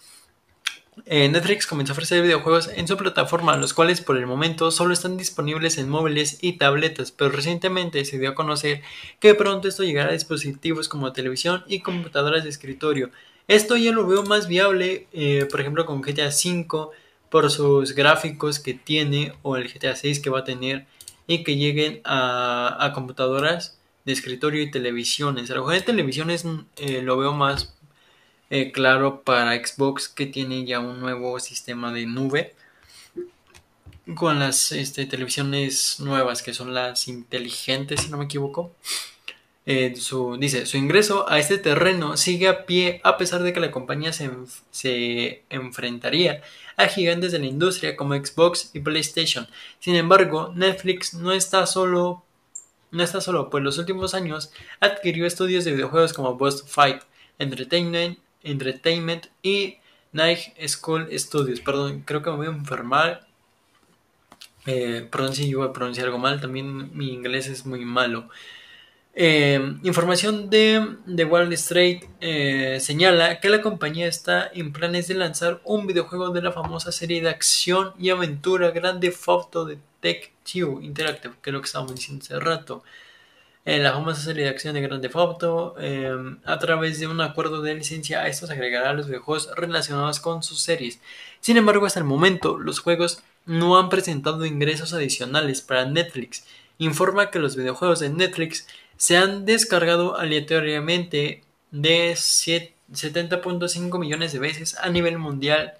Eh, 1.06 1.28
Netflix 1.28 1.66
comenzó 1.66 1.92
a 1.92 1.94
ofrecer 1.94 2.22
videojuegos 2.22 2.68
en 2.74 2.88
su 2.88 2.96
plataforma, 2.96 3.56
los 3.56 3.74
cuales 3.74 4.00
por 4.00 4.16
el 4.16 4.26
momento 4.26 4.70
solo 4.70 4.92
están 4.92 5.16
disponibles 5.16 5.78
en 5.78 5.88
móviles 5.88 6.38
y 6.40 6.54
tabletas, 6.54 7.12
pero 7.12 7.30
recientemente 7.30 8.04
se 8.04 8.18
dio 8.18 8.30
a 8.30 8.34
conocer 8.34 8.82
que 9.20 9.34
pronto 9.34 9.68
esto 9.68 9.84
llegará 9.84 10.10
a 10.10 10.14
dispositivos 10.14 10.88
como 10.88 11.12
televisión 11.12 11.64
y 11.68 11.80
computadoras 11.80 12.44
de 12.44 12.50
escritorio. 12.50 13.10
Esto 13.46 13.76
ya 13.76 13.92
lo 13.92 14.06
veo 14.06 14.24
más 14.24 14.48
viable, 14.48 15.06
eh, 15.12 15.46
por 15.50 15.60
ejemplo, 15.60 15.86
con 15.86 16.02
GTA 16.02 16.28
V 16.28 16.90
por 17.30 17.50
sus 17.50 17.94
gráficos 17.94 18.58
que 18.58 18.74
tiene 18.74 19.34
o 19.42 19.56
el 19.56 19.72
GTA 19.72 19.96
6 19.96 20.20
que 20.20 20.30
va 20.30 20.40
a 20.40 20.44
tener 20.44 20.86
y 21.28 21.44
que 21.44 21.56
lleguen 21.56 22.00
a, 22.04 22.90
computadoras 22.94 23.78
de 24.04 24.12
escritorio 24.14 24.62
y 24.62 24.70
televisiones. 24.72 25.50
A 25.50 25.54
lo 25.54 25.60
mejor 25.60 25.74
en 25.76 25.84
televisiones 25.84 26.44
eh, 26.76 27.02
lo 27.02 27.18
veo 27.18 27.34
más 27.34 27.74
eh, 28.50 28.72
claro 28.72 29.22
para 29.22 29.54
Xbox 29.54 30.08
que 30.08 30.26
tiene 30.26 30.64
ya 30.64 30.80
un 30.80 31.00
nuevo 31.00 31.38
sistema 31.38 31.92
de 31.92 32.06
nube 32.06 32.54
con 34.14 34.38
las 34.38 34.72
este, 34.72 35.04
televisiones 35.04 36.00
nuevas 36.00 36.42
que 36.42 36.54
son 36.54 36.72
las 36.72 37.08
inteligentes 37.08 38.00
si 38.00 38.08
no 38.08 38.16
me 38.16 38.24
equivoco 38.24 38.72
eh, 39.66 39.96
su, 39.96 40.38
dice 40.38 40.64
su 40.64 40.78
ingreso 40.78 41.30
a 41.30 41.38
este 41.38 41.58
terreno 41.58 42.16
sigue 42.16 42.48
a 42.48 42.64
pie 42.64 43.02
a 43.04 43.18
pesar 43.18 43.42
de 43.42 43.52
que 43.52 43.60
la 43.60 43.70
compañía 43.70 44.14
se, 44.14 44.30
se 44.70 45.42
enfrentaría 45.50 46.42
a 46.78 46.86
gigantes 46.88 47.32
de 47.32 47.40
la 47.40 47.46
industria 47.46 47.94
como 47.94 48.14
Xbox 48.14 48.70
y 48.72 48.80
PlayStation 48.80 49.46
sin 49.78 49.96
embargo 49.96 50.52
Netflix 50.54 51.12
no 51.12 51.32
está 51.32 51.66
solo 51.66 52.24
no 52.90 53.02
está 53.02 53.20
solo, 53.20 53.50
pues 53.50 53.62
los 53.62 53.76
últimos 53.76 54.14
años 54.14 54.50
adquirió 54.80 55.26
estudios 55.26 55.66
de 55.66 55.72
videojuegos 55.72 56.14
como 56.14 56.36
Boss 56.36 56.64
Fight 56.66 57.02
Entertainment 57.38 58.18
Entertainment 58.42 59.26
y 59.42 59.78
Night 60.12 60.40
School 60.66 61.08
Studios. 61.18 61.60
Perdón, 61.60 62.02
creo 62.04 62.22
que 62.22 62.30
me 62.30 62.36
voy 62.36 62.46
a 62.46 62.50
enfermar. 62.50 63.26
Eh, 64.66 65.06
perdón 65.10 65.34
si 65.34 65.48
yo 65.48 65.58
voy 65.58 65.68
a 65.68 65.72
pronunciar 65.72 66.06
algo 66.06 66.18
mal, 66.18 66.40
también 66.40 66.96
mi 66.96 67.12
inglés 67.12 67.46
es 67.48 67.66
muy 67.66 67.84
malo. 67.84 68.28
Eh, 69.20 69.58
información 69.82 70.48
de, 70.48 70.94
de, 71.04 71.24
Wall 71.24 71.52
Street 71.54 72.04
eh, 72.20 72.78
señala 72.80 73.40
que 73.40 73.48
la 73.48 73.60
compañía 73.60 74.06
está 74.06 74.48
en 74.54 74.72
planes 74.72 75.08
de 75.08 75.14
lanzar 75.14 75.60
un 75.64 75.88
videojuego 75.88 76.30
de 76.30 76.40
la 76.40 76.52
famosa 76.52 76.92
serie 76.92 77.20
de 77.20 77.28
acción 77.28 77.94
y 77.98 78.10
aventura 78.10 78.70
Grande 78.70 79.10
Foto 79.10 79.64
de 79.64 79.78
Tech 79.98 80.32
Two 80.44 80.80
Interactive, 80.82 81.34
que 81.42 81.50
es 81.50 81.54
lo 81.54 81.60
que 81.60 81.66
estábamos 81.66 81.96
diciendo 81.96 82.22
hace 82.22 82.38
rato 82.38 82.84
en 83.64 83.82
la 83.82 83.92
famosa 83.92 84.22
serie 84.22 84.44
de 84.44 84.50
acción 84.50 84.74
de 84.74 84.82
Grande 84.82 85.10
Auto. 85.12 85.74
Em, 85.80 86.38
a 86.44 86.60
través 86.60 87.00
de 87.00 87.08
un 87.08 87.20
acuerdo 87.20 87.60
de 87.60 87.74
licencia, 87.74 88.20
a 88.20 88.28
estos 88.28 88.50
agregará 88.50 88.92
los 88.92 89.08
videojuegos 89.08 89.50
relacionados 89.56 90.20
con 90.20 90.44
sus 90.44 90.60
series. 90.60 91.00
Sin 91.40 91.56
embargo, 91.56 91.86
hasta 91.86 91.98
el 91.98 92.06
momento, 92.06 92.56
los 92.56 92.78
juegos 92.78 93.24
no 93.46 93.78
han 93.78 93.88
presentado 93.88 94.46
ingresos 94.46 94.92
adicionales 94.92 95.60
para 95.60 95.86
Netflix. 95.86 96.44
Informa 96.78 97.30
que 97.30 97.40
los 97.40 97.56
videojuegos 97.56 97.98
de 97.98 98.10
Netflix 98.10 98.68
se 98.98 99.16
han 99.16 99.46
descargado 99.46 100.18
aleatoriamente 100.18 101.42
de 101.70 102.12
70.5 102.12 103.98
millones 103.98 104.32
de 104.32 104.38
veces 104.38 104.76
a 104.78 104.90
nivel 104.90 105.18
mundial 105.18 105.74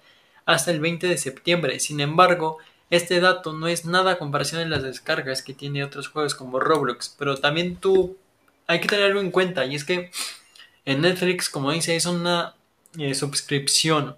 hasta 0.45 0.71
el 0.71 0.79
20 0.79 1.05
de 1.05 1.17
septiembre. 1.17 1.79
Sin 1.79 1.99
embargo, 1.99 2.57
este 2.89 3.19
dato 3.19 3.53
no 3.53 3.67
es 3.67 3.85
nada 3.85 4.13
a 4.13 4.17
comparación 4.17 4.61
de 4.61 4.69
las 4.69 4.81
descargas 4.81 5.43
que 5.43 5.53
tiene 5.53 5.83
otros 5.83 6.07
juegos 6.07 6.33
como 6.33 6.59
Roblox, 6.59 7.15
pero 7.19 7.37
también 7.37 7.75
tú 7.75 8.17
hay 8.65 8.79
que 8.79 8.87
tenerlo 8.87 9.19
en 9.21 9.31
cuenta 9.31 9.65
y 9.65 9.75
es 9.75 9.83
que 9.83 10.11
en 10.85 11.01
Netflix, 11.01 11.49
como 11.49 11.71
dice, 11.71 11.95
es 11.95 12.05
una 12.05 12.55
eh, 12.97 13.13
suscripción. 13.13 14.15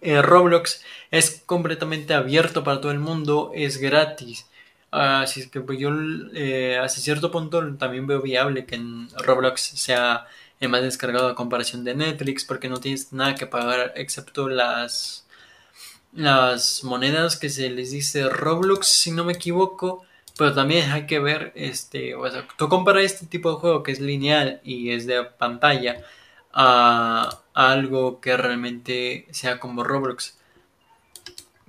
Eh, 0.00 0.22
Roblox 0.22 0.82
es 1.10 1.42
completamente 1.46 2.14
abierto 2.14 2.62
para 2.62 2.80
todo 2.80 2.92
el 2.92 2.98
mundo, 2.98 3.50
es 3.54 3.78
gratis. 3.78 4.46
Así 4.92 5.48
que 5.50 5.60
pues 5.60 5.78
yo 5.78 5.90
eh, 6.34 6.78
hasta 6.78 7.00
cierto 7.00 7.30
punto 7.30 7.74
también 7.76 8.06
veo 8.06 8.22
viable 8.22 8.66
que 8.66 8.76
en 8.76 9.08
Roblox 9.18 9.60
sea 9.60 10.26
más 10.60 10.82
descargado 10.82 11.28
a 11.28 11.34
comparación 11.34 11.82
de 11.82 11.94
Netflix 11.96 12.44
porque 12.44 12.68
no 12.68 12.78
tienes 12.78 13.12
nada 13.12 13.34
que 13.34 13.46
pagar 13.46 13.92
excepto 13.96 14.48
las 14.48 15.26
las 16.12 16.84
monedas 16.84 17.36
que 17.36 17.48
se 17.48 17.70
les 17.70 17.90
dice 17.90 18.28
Roblox, 18.28 18.86
si 18.86 19.10
no 19.12 19.24
me 19.24 19.32
equivoco. 19.34 20.04
Pero 20.38 20.54
también 20.54 20.90
hay 20.90 21.06
que 21.06 21.18
ver, 21.18 21.52
este, 21.54 22.14
o 22.14 22.30
sea, 22.30 22.46
tú 22.56 22.68
comparas 22.68 23.04
este 23.04 23.26
tipo 23.26 23.50
de 23.50 23.56
juego 23.56 23.82
que 23.82 23.92
es 23.92 24.00
lineal 24.00 24.60
y 24.64 24.90
es 24.90 25.06
de 25.06 25.24
pantalla 25.24 26.02
a, 26.52 27.42
algo 27.54 28.20
que 28.20 28.36
realmente 28.36 29.26
sea 29.30 29.60
como 29.60 29.84
Roblox. 29.84 30.38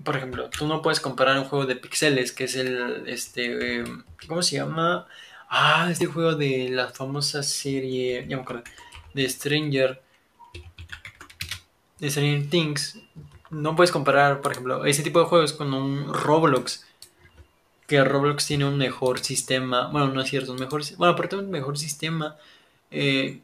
Por 0.03 0.17
ejemplo, 0.17 0.49
tú 0.49 0.67
no 0.67 0.81
puedes 0.81 0.99
comparar 0.99 1.37
un 1.37 1.45
juego 1.45 1.65
de 1.65 1.75
pixeles 1.75 2.31
que 2.31 2.45
es 2.45 2.55
el, 2.55 3.07
este, 3.07 3.83
¿cómo 4.27 4.41
se 4.41 4.57
llama? 4.57 5.07
Ah, 5.49 5.87
este 5.91 6.07
juego 6.07 6.35
de 6.35 6.69
la 6.69 6.89
famosa 6.89 7.43
serie, 7.43 8.25
ya 8.27 8.35
me 8.35 8.43
acuerdo, 8.43 8.63
de 9.13 9.29
Stranger, 9.29 10.01
de 11.99 12.09
Stranger 12.09 12.49
Things, 12.49 12.99
no 13.53 13.75
puedes 13.75 13.91
comparar, 13.91 14.41
por 14.41 14.51
ejemplo, 14.51 14.85
ese 14.85 15.03
tipo 15.03 15.19
de 15.19 15.25
juegos 15.25 15.53
con 15.53 15.73
un 15.73 16.11
Roblox. 16.11 16.85
Que 17.87 18.03
Roblox 18.03 18.47
tiene 18.47 18.65
un 18.65 18.77
mejor 18.77 19.19
sistema. 19.19 19.87
Bueno, 19.87 20.07
no 20.07 20.21
es 20.21 20.29
cierto, 20.29 20.53
un 20.53 20.59
mejor. 20.59 20.81
Bueno, 20.97 21.13
aparte 21.13 21.35
de 21.35 21.43
un 21.43 21.51
mejor 21.51 21.77
sistema. 21.77 22.37
Eh, 22.91 23.41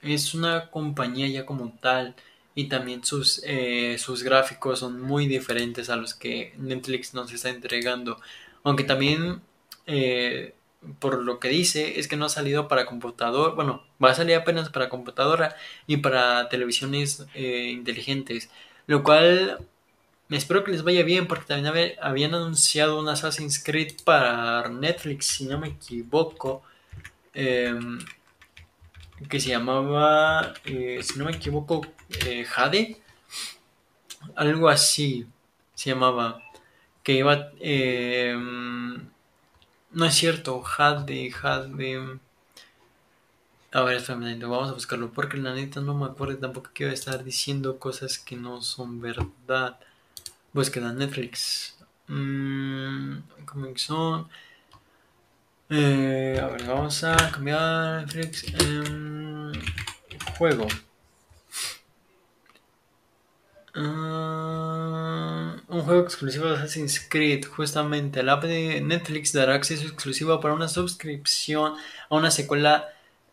es 0.00 0.34
una 0.34 0.70
compañía 0.70 1.28
ya 1.28 1.46
como 1.46 1.72
tal. 1.80 2.16
Y 2.54 2.68
también 2.68 3.04
sus, 3.04 3.42
eh, 3.44 3.96
sus 3.98 4.22
gráficos 4.22 4.80
son 4.80 5.00
muy 5.00 5.26
diferentes 5.26 5.88
a 5.90 5.96
los 5.96 6.14
que 6.14 6.54
Netflix 6.58 7.14
nos 7.14 7.32
está 7.32 7.48
entregando. 7.48 8.20
Aunque 8.62 8.84
también, 8.84 9.40
eh, 9.86 10.54
por 10.98 11.22
lo 11.22 11.40
que 11.40 11.48
dice, 11.48 11.98
es 11.98 12.08
que 12.08 12.16
no 12.16 12.26
ha 12.26 12.28
salido 12.28 12.68
para 12.68 12.86
computador. 12.86 13.54
Bueno, 13.54 13.84
va 14.02 14.10
a 14.10 14.14
salir 14.14 14.36
apenas 14.36 14.68
para 14.70 14.88
computadora 14.88 15.56
y 15.86 15.98
para 15.98 16.48
televisiones 16.48 17.26
inteligentes. 17.34 18.50
Lo 18.86 19.02
cual 19.02 19.66
espero 20.30 20.64
que 20.64 20.72
les 20.72 20.82
vaya 20.82 21.02
bien 21.04 21.26
porque 21.26 21.46
también 21.46 21.94
habían 22.00 22.34
anunciado 22.34 22.98
un 22.98 23.08
Assassin's 23.08 23.62
Creed 23.62 23.94
para 24.04 24.68
Netflix, 24.68 25.26
si 25.26 25.44
no 25.46 25.58
me 25.58 25.68
equivoco. 25.68 26.62
Em, 27.34 27.98
que 29.28 29.40
se 29.40 29.50
llamaba, 29.50 30.54
eh, 30.64 31.00
si 31.02 31.18
no 31.18 31.24
me 31.24 31.32
equivoco, 31.32 31.86
eh, 32.26 32.44
Jade. 32.44 33.00
Algo 34.36 34.68
así 34.68 35.26
se 35.74 35.90
llamaba. 35.90 36.42
Que 37.02 37.14
iba... 37.14 37.50
Em, 37.60 39.08
no 39.92 40.04
es 40.06 40.14
cierto, 40.14 40.60
Jade, 40.62 41.30
Jade... 41.30 42.18
A 43.74 43.80
ver, 43.82 44.02
vamos 44.06 44.68
a 44.68 44.74
buscarlo 44.74 45.10
porque 45.12 45.38
la 45.38 45.54
neta 45.54 45.80
no 45.80 45.94
me 45.94 46.04
acuerdo 46.04 46.36
tampoco 46.36 46.70
que 46.74 46.84
iba 46.84 46.90
a 46.90 46.94
estar 46.94 47.24
diciendo 47.24 47.78
cosas 47.78 48.18
que 48.18 48.36
no 48.36 48.60
son 48.60 49.00
verdad. 49.00 49.78
Pues 50.52 50.68
queda 50.68 50.92
Netflix. 50.92 51.78
Mmm, 52.06 53.22
son. 53.76 54.28
Eh, 55.70 56.38
a 56.42 56.48
ver, 56.48 56.66
vamos 56.66 57.02
a 57.02 57.16
cambiar 57.30 58.02
Netflix. 58.02 58.44
en 58.60 59.52
juego. 60.36 60.66
Un 65.82 65.86
juego 65.86 66.02
exclusivo 66.02 66.46
de 66.46 66.54
Assassin's 66.54 67.00
Creed, 67.00 67.44
justamente. 67.44 68.20
El 68.20 68.28
app 68.28 68.44
de 68.44 68.80
Netflix 68.80 69.32
dará 69.32 69.54
acceso 69.54 69.84
exclusivo 69.84 70.40
para 70.40 70.54
una 70.54 70.68
suscripción 70.68 71.74
a 72.08 72.14
una 72.14 72.30
secuela 72.30 72.88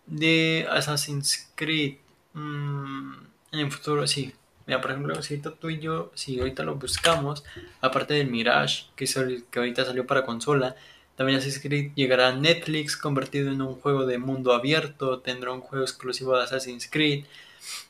de 0.07 0.67
Assassin's 0.69 1.51
Creed 1.55 1.97
mm, 2.33 3.13
en 3.51 3.59
el 3.59 3.71
futuro, 3.71 4.07
sí. 4.07 4.33
Mira, 4.65 4.81
por 4.81 4.91
ejemplo, 4.91 5.21
si 5.21 5.37
tú 5.37 5.69
y 5.69 5.79
yo, 5.79 6.11
si 6.15 6.39
ahorita 6.39 6.63
lo 6.63 6.75
buscamos, 6.75 7.43
aparte 7.81 8.15
del 8.15 8.27
Mirage, 8.27 8.85
que, 8.95 9.05
es 9.05 9.17
que 9.51 9.59
ahorita 9.59 9.85
salió 9.85 10.05
para 10.07 10.25
consola, 10.25 10.75
también 11.15 11.37
Assassin's 11.37 11.61
Creed 11.61 11.91
llegará 11.95 12.29
a 12.29 12.33
Netflix 12.33 12.97
convertido 12.97 13.51
en 13.51 13.61
un 13.61 13.75
juego 13.75 14.05
de 14.05 14.17
mundo 14.17 14.53
abierto, 14.53 15.19
tendrá 15.19 15.51
un 15.51 15.61
juego 15.61 15.83
exclusivo 15.83 16.35
de 16.37 16.43
Assassin's 16.43 16.89
Creed, 16.89 17.25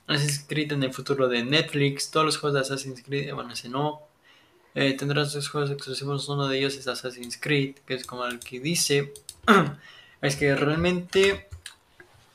Assassin's 0.08 0.46
Creed 0.48 0.74
en 0.74 0.84
el 0.84 0.94
futuro 0.94 1.28
de 1.28 1.44
Netflix, 1.44 2.12
todos 2.12 2.26
los 2.26 2.38
juegos 2.38 2.56
de 2.56 2.62
Assassin's 2.62 3.04
Creed, 3.04 3.34
bueno, 3.34 3.54
ese 3.54 3.70
no, 3.70 4.09
eh, 4.80 4.94
tendrás 4.94 5.34
dos 5.34 5.50
juegos 5.50 5.72
exclusivos, 5.72 6.30
uno 6.30 6.48
de 6.48 6.58
ellos 6.58 6.78
es 6.78 6.88
Assassin's 6.88 7.38
Creed, 7.38 7.76
que 7.86 7.96
es 7.96 8.06
como 8.06 8.26
el 8.26 8.40
que 8.40 8.62
dice, 8.62 9.12
es 10.22 10.38
que 10.38 10.56
realmente 10.56 11.50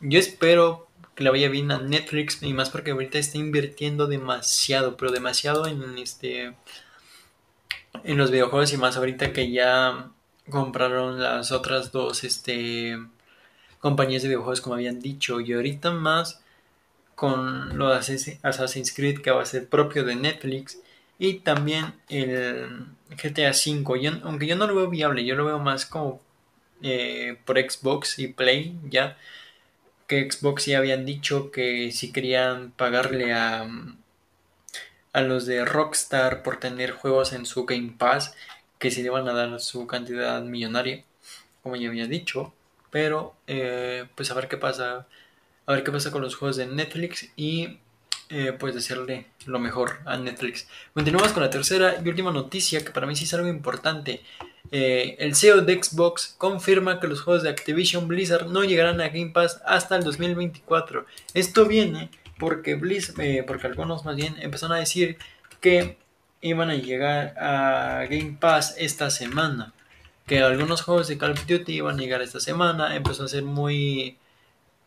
yo 0.01 0.19
espero 0.19 0.87
que 1.15 1.25
le 1.25 1.31
vaya 1.31 1.49
bien 1.49 1.71
a 1.73 1.79
Netflix 1.79 2.43
y 2.43 2.53
más 2.53 2.69
porque 2.69 2.91
ahorita 2.91 3.19
está 3.19 3.39
invirtiendo 3.39 4.07
demasiado, 4.09 4.99
pero 4.99 5.11
demasiado 5.11 5.67
en 5.67 5.97
este 5.97 6.55
en 8.03 8.19
los 8.19 8.31
videojuegos 8.31 8.75
y 8.75 8.77
más 8.77 8.99
ahorita 8.99 9.33
que 9.33 9.51
ya 9.51 10.11
compraron 10.51 11.23
las 11.23 11.51
otras 11.51 11.93
dos 11.93 12.25
este 12.25 12.99
compañías 13.79 14.21
de 14.21 14.29
videojuegos 14.29 14.61
como 14.61 14.75
habían 14.75 15.01
dicho. 15.01 15.41
Y 15.41 15.55
ahorita 15.55 15.93
más 15.93 16.43
con 17.15 17.79
lo 17.79 17.89
de 17.89 17.97
Assassin's 18.43 18.93
Creed 18.93 19.23
que 19.23 19.31
va 19.31 19.41
a 19.41 19.47
ser 19.47 19.67
propio 19.67 20.05
de 20.05 20.17
Netflix 20.17 20.84
y 21.19 21.41
también 21.41 21.95
el 22.09 22.87
GTA 23.11 23.51
V 23.53 24.21
aunque 24.25 24.47
yo 24.47 24.57
no 24.57 24.67
lo 24.67 24.75
veo 24.75 24.91
viable 24.91 25.25
yo 25.25 25.35
lo 25.37 25.45
veo 25.45 25.59
más 25.59 25.87
como 25.87 26.21
eh, 26.83 27.39
por 27.45 27.59
Xbox 27.59 28.19
y 28.19 28.29
Play 28.29 28.77
ya 28.91 29.17
que 30.09 30.31
Xbox 30.31 30.67
ya 30.67 30.79
habían 30.79 31.07
dicho 31.07 31.51
que 31.51 31.93
si 31.93 32.13
querían 32.13 32.73
pagarle 32.73 33.33
a 33.35 33.69
a 35.13 35.23
los 35.23 35.47
de 35.47 35.65
Rockstar 35.65 36.43
por 36.43 36.59
tener 36.59 36.91
juegos 36.93 37.33
en 37.33 37.47
su 37.47 37.65
Game 37.67 37.95
Pass 37.99 38.35
que 38.79 38.91
si 38.91 39.03
le 39.03 39.11
van 39.11 39.29
a 39.29 39.33
dar 39.33 39.61
su 39.61 39.87
cantidad 39.87 40.43
millonaria 40.43 41.05
como 41.63 41.77
ya 41.77 41.89
había 41.89 42.07
dicho. 42.07 42.55
Pero 42.91 43.35
eh, 43.49 44.07
pues 44.15 44.31
a 44.31 44.35
ver 44.35 44.49
qué 44.49 44.57
pasa 44.57 45.07
a 45.67 45.73
ver 45.73 45.85
qué 45.85 45.93
pasa 45.93 46.11
con 46.13 46.23
los 46.23 46.37
juegos 46.37 46.57
de 46.57 46.67
Netflix 46.67 47.31
y 47.37 47.79
eh, 48.37 48.53
pues 48.53 48.75
decirle 48.75 49.27
lo 49.47 49.61
mejor 49.61 50.01
a 50.05 50.17
Netflix. 50.17 50.67
Continuamos 50.93 51.33
con 51.33 51.45
la 51.45 51.51
tercera 51.51 52.03
y 52.05 52.09
última 52.09 52.33
noticia 52.33 52.85
que 52.85 52.91
para 52.91 53.07
mí 53.07 53.15
sí 53.15 53.27
es 53.27 53.35
algo 53.35 53.47
importante. 53.47 54.23
Eh, 54.73 55.15
el 55.21 55.37
CEO 55.37 55.61
de 55.61 55.81
Xbox 55.81 56.35
confirma 56.37 56.99
que 56.99 57.07
los 57.07 57.21
juegos 57.21 57.45
de 57.45 57.51
Activision 57.51 58.09
Blizzard 58.09 58.49
no 58.49 58.65
llegarán 58.65 59.01
a 59.01 59.07
Game 59.11 59.31
Pass 59.31 59.63
hasta 59.65 59.95
el 59.95 60.03
2024. 60.03 61.07
Esto 61.33 61.67
viene 61.67 62.11
porque 62.37 62.75
Blizz, 62.75 63.17
eh, 63.21 63.45
porque 63.47 63.69
algunos 63.69 64.05
más 64.05 64.17
bien 64.17 64.35
empezaron 64.41 64.77
a 64.77 64.81
decir 64.81 65.17
que 65.61 65.97
iban 66.41 66.71
a 66.71 66.75
llegar 66.75 67.39
a 67.39 68.05
Game 68.11 68.37
Pass 68.41 68.75
esta 68.79 69.11
semana. 69.11 69.73
Que 70.27 70.41
algunos 70.41 70.83
juegos 70.83 71.07
de 71.07 71.19
Call 71.19 71.33
of 71.33 71.47
Duty 71.47 71.73
iban 71.73 71.99
a 71.99 72.03
llegar 72.03 72.21
esta 72.21 72.41
semana. 72.41 72.97
Empezó 72.97 73.23
a 73.25 73.29
ser 73.29 73.45
muy 73.45 74.19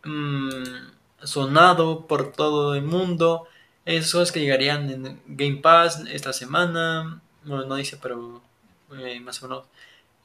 Mm, 0.07 0.63
sonado 1.23 2.07
por 2.07 2.31
todo 2.31 2.75
el 2.75 2.83
mundo. 2.83 3.47
Esos 3.85 4.31
que 4.31 4.41
llegarían 4.41 4.89
en 4.89 5.21
Game 5.27 5.57
Pass 5.57 6.03
esta 6.11 6.33
semana. 6.33 7.21
No, 7.43 7.65
no 7.65 7.75
dice, 7.75 7.97
pero 8.01 8.41
eh, 8.97 9.19
más 9.19 9.41
o 9.43 9.47
menos. 9.47 9.65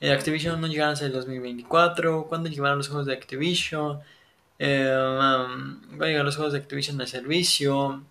Eh, 0.00 0.12
Activision 0.12 0.60
no 0.60 0.66
llegará 0.66 0.92
hasta 0.92 1.06
el 1.06 1.12
2024. 1.12 2.24
¿Cuándo 2.24 2.48
llegarán 2.48 2.78
los 2.78 2.88
juegos 2.88 3.06
de 3.06 3.14
Activision? 3.14 4.00
Eh, 4.58 4.94
um, 4.96 5.80
¿Cuándo 5.86 6.06
llegarán 6.06 6.26
los 6.26 6.36
juegos 6.36 6.52
de 6.52 6.58
Activision 6.60 7.00
al 7.00 7.08
servicio? 7.08 8.02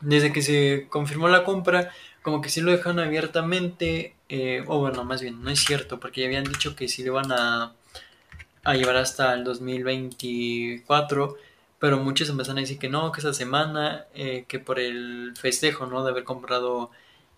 Desde 0.00 0.32
que 0.32 0.42
se 0.42 0.86
confirmó 0.88 1.28
la 1.28 1.44
compra, 1.44 1.90
como 2.22 2.40
que 2.40 2.48
sí 2.48 2.60
lo 2.62 2.72
dejan 2.72 2.98
abiertamente. 2.98 4.14
o 4.66 4.78
bueno, 4.78 5.04
más 5.04 5.20
bien, 5.20 5.42
no 5.42 5.50
es 5.50 5.60
cierto, 5.64 6.00
porque 6.00 6.22
ya 6.22 6.26
habían 6.26 6.44
dicho 6.44 6.74
que 6.76 6.88
sí 6.88 7.02
le 7.02 7.10
van 7.10 7.32
a 7.32 7.74
a 8.64 8.74
llevar 8.74 8.96
hasta 8.96 9.32
el 9.34 9.44
2024, 9.44 11.36
pero 11.80 11.98
muchos 11.98 12.28
empezaron 12.28 12.58
a 12.58 12.60
decir 12.60 12.78
que 12.78 12.90
no, 12.90 13.10
que 13.10 13.20
esa 13.20 13.32
semana, 13.32 14.06
eh, 14.14 14.44
que 14.46 14.60
por 14.60 14.78
el 14.78 15.32
festejo, 15.34 15.86
¿no? 15.86 16.04
De 16.04 16.10
haber 16.10 16.24
comprado 16.24 16.90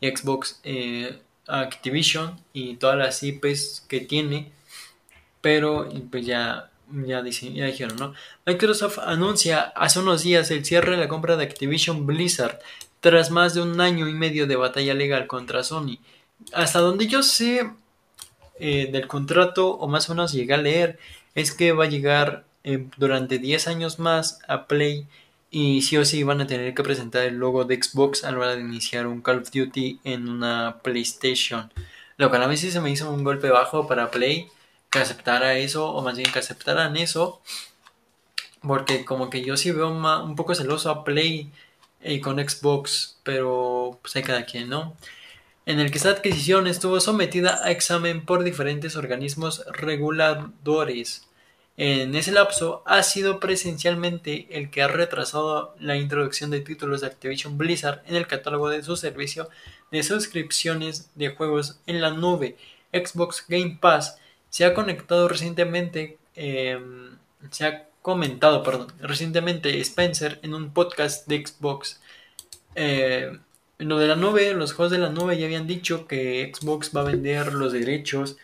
Xbox 0.02 0.60
eh, 0.64 1.20
Activision 1.46 2.40
y 2.52 2.74
todas 2.76 2.98
las 2.98 3.22
IPs 3.22 3.84
que 3.88 4.00
tiene, 4.00 4.52
pero 5.40 5.88
pues 6.10 6.26
ya, 6.26 6.70
ya, 6.90 7.22
ya 7.24 7.66
dijeron, 7.66 7.96
¿no? 7.96 8.14
Microsoft 8.44 8.98
anuncia 8.98 9.72
hace 9.76 10.00
unos 10.00 10.24
días 10.24 10.50
el 10.50 10.64
cierre 10.64 10.92
de 10.92 10.98
la 10.98 11.08
compra 11.08 11.36
de 11.36 11.44
Activision 11.44 12.04
Blizzard 12.04 12.58
tras 13.00 13.30
más 13.30 13.54
de 13.54 13.62
un 13.62 13.80
año 13.80 14.08
y 14.08 14.14
medio 14.14 14.48
de 14.48 14.56
batalla 14.56 14.94
legal 14.94 15.28
contra 15.28 15.62
Sony. 15.62 15.98
Hasta 16.52 16.80
donde 16.80 17.06
yo 17.06 17.22
sé, 17.22 17.70
eh, 18.58 18.88
del 18.90 19.06
contrato, 19.06 19.70
o 19.70 19.86
más 19.88 20.08
o 20.10 20.14
menos 20.14 20.32
llegué 20.32 20.54
a 20.54 20.58
leer, 20.58 20.98
es 21.36 21.52
que 21.52 21.72
va 21.72 21.84
a 21.84 21.88
llegar 21.88 22.44
eh, 22.64 22.86
durante 22.96 23.38
10 23.38 23.68
años 23.68 23.98
más 23.98 24.40
a 24.48 24.66
Play 24.66 25.06
y 25.50 25.82
sí 25.82 25.96
o 25.96 26.04
sí 26.04 26.22
van 26.22 26.40
a 26.40 26.46
tener 26.46 26.74
que 26.74 26.82
presentar 26.82 27.24
el 27.24 27.36
logo 27.36 27.64
de 27.64 27.82
Xbox 27.82 28.24
a 28.24 28.32
la 28.32 28.38
hora 28.38 28.56
de 28.56 28.62
iniciar 28.62 29.06
un 29.06 29.20
Call 29.22 29.40
of 29.40 29.50
Duty 29.50 30.00
en 30.04 30.28
una 30.28 30.78
PlayStation. 30.82 31.72
Lo 32.16 32.30
cual 32.30 32.42
a 32.42 32.48
mí 32.48 32.56
sí 32.56 32.70
se 32.70 32.80
me 32.80 32.90
hizo 32.90 33.10
un 33.12 33.24
golpe 33.24 33.50
bajo 33.50 33.86
para 33.86 34.10
Play 34.10 34.48
que 34.90 34.98
aceptara 35.00 35.58
eso, 35.58 35.90
o 35.90 36.02
más 36.02 36.16
bien 36.16 36.30
que 36.32 36.38
aceptaran 36.38 36.96
eso, 36.96 37.40
porque 38.60 39.04
como 39.04 39.30
que 39.30 39.42
yo 39.42 39.56
sí 39.56 39.70
veo 39.72 39.90
un 39.90 40.36
poco 40.36 40.54
celoso 40.54 40.90
a 40.90 41.04
Play 41.04 41.50
y 42.02 42.14
eh, 42.16 42.20
con 42.20 42.38
Xbox, 42.38 43.18
pero 43.22 43.98
pues 44.02 44.16
hay 44.16 44.22
cada 44.22 44.44
quien, 44.44 44.68
¿no? 44.68 44.96
en 45.66 45.80
el 45.80 45.90
que 45.90 45.98
esta 45.98 46.10
adquisición 46.10 46.66
estuvo 46.66 47.00
sometida 47.00 47.64
a 47.64 47.70
examen 47.70 48.24
por 48.24 48.42
diferentes 48.42 48.96
organismos 48.96 49.64
reguladores. 49.72 51.26
En 51.76 52.14
ese 52.14 52.32
lapso 52.32 52.82
ha 52.84 53.02
sido 53.02 53.40
presencialmente 53.40 54.46
el 54.50 54.70
que 54.70 54.82
ha 54.82 54.88
retrasado 54.88 55.74
la 55.80 55.96
introducción 55.96 56.50
de 56.50 56.60
títulos 56.60 57.00
de 57.00 57.06
Activision 57.06 57.56
Blizzard 57.56 58.02
en 58.06 58.16
el 58.16 58.26
catálogo 58.26 58.68
de 58.68 58.82
su 58.82 58.96
servicio 58.96 59.48
de 59.90 60.02
suscripciones 60.02 61.10
de 61.14 61.30
juegos 61.30 61.80
en 61.86 62.00
la 62.02 62.10
nube. 62.10 62.56
Xbox 62.92 63.46
Game 63.48 63.78
Pass 63.80 64.18
se 64.50 64.66
ha 64.66 64.74
conectado 64.74 65.28
recientemente, 65.28 66.18
em, 66.34 67.16
se 67.50 67.66
ha 67.66 67.88
comentado, 68.02 68.62
perdón, 68.62 68.92
recientemente 69.00 69.80
Spencer 69.80 70.40
en 70.42 70.54
un 70.54 70.72
podcast 70.74 71.26
de 71.26 71.46
Xbox. 71.46 72.00
Eh, 72.74 73.38
en 73.78 73.88
lo 73.88 73.98
de 73.98 74.08
la 74.08 74.16
nube, 74.16 74.52
los 74.54 74.74
juegos 74.74 74.92
de 74.92 74.98
la 74.98 75.08
nube 75.10 75.38
ya 75.38 75.46
habían 75.46 75.66
dicho 75.66 76.06
que 76.06 76.52
Xbox 76.54 76.94
va 76.94 77.00
a 77.00 77.04
vender 77.04 77.54
los 77.54 77.72
derechos 77.72 78.36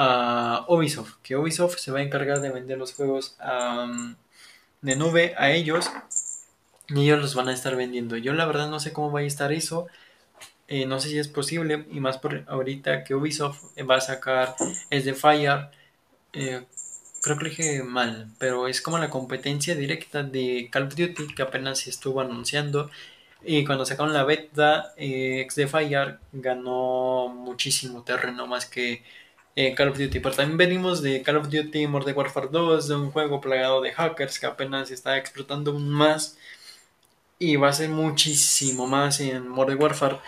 a 0.00 0.64
Ubisoft, 0.68 1.16
que 1.24 1.36
Ubisoft 1.36 1.78
se 1.78 1.90
va 1.90 1.98
a 1.98 2.02
encargar 2.02 2.40
de 2.40 2.50
vender 2.50 2.78
los 2.78 2.94
juegos 2.94 3.36
de 4.80 4.94
nube 4.96 5.34
a 5.36 5.50
ellos 5.50 5.90
y 6.88 7.00
ellos 7.02 7.20
los 7.20 7.34
van 7.34 7.48
a 7.48 7.52
estar 7.52 7.74
vendiendo. 7.74 8.16
Yo 8.16 8.32
la 8.32 8.46
verdad 8.46 8.70
no 8.70 8.78
sé 8.78 8.92
cómo 8.92 9.10
va 9.10 9.20
a 9.20 9.24
estar 9.24 9.52
eso, 9.52 9.88
eh, 10.68 10.86
no 10.86 11.00
sé 11.00 11.08
si 11.08 11.18
es 11.18 11.26
posible 11.28 11.84
y 11.90 11.98
más 12.00 12.18
por 12.18 12.44
ahorita 12.48 13.02
que 13.02 13.16
Ubisoft 13.16 13.64
va 13.90 13.96
a 13.96 14.00
sacar 14.00 14.54
es 14.90 15.04
de 15.04 15.14
Fire. 15.14 15.68
Eh, 16.32 16.64
creo 17.22 17.36
que 17.38 17.44
lo 17.44 17.50
dije 17.50 17.82
mal, 17.82 18.28
pero 18.38 18.68
es 18.68 18.80
como 18.80 18.98
la 18.98 19.10
competencia 19.10 19.74
directa 19.74 20.22
de 20.22 20.68
Call 20.70 20.84
of 20.84 20.94
Duty 20.94 21.34
que 21.34 21.42
apenas 21.42 21.80
se 21.80 21.90
estuvo 21.90 22.20
anunciando 22.20 22.90
y 23.42 23.64
cuando 23.64 23.84
sacaron 23.84 24.12
la 24.12 24.24
beta, 24.24 24.94
eh, 24.96 25.46
Fire 25.50 26.18
ganó 26.32 27.28
muchísimo 27.28 28.02
terreno 28.04 28.46
más 28.46 28.66
que 28.66 29.02
eh, 29.58 29.74
Call 29.74 29.88
of 29.88 29.98
Duty. 29.98 30.20
Pero 30.20 30.36
también 30.36 30.56
venimos 30.56 31.02
de 31.02 31.22
Call 31.22 31.36
of 31.38 31.48
Duty 31.50 31.88
Modern 31.88 32.16
Warfare 32.16 32.48
2, 32.50 32.88
de 32.88 32.94
un 32.94 33.10
juego 33.10 33.40
plagado 33.40 33.80
de 33.80 33.92
hackers 33.92 34.38
que 34.38 34.46
apenas 34.46 34.92
está 34.92 35.16
explotando 35.18 35.74
más. 35.74 36.38
Y 37.40 37.56
va 37.56 37.68
a 37.68 37.72
ser 37.72 37.88
muchísimo 37.90 38.86
más 38.86 39.20
en 39.20 39.48
Modern 39.48 39.82
Warfare 39.82 40.18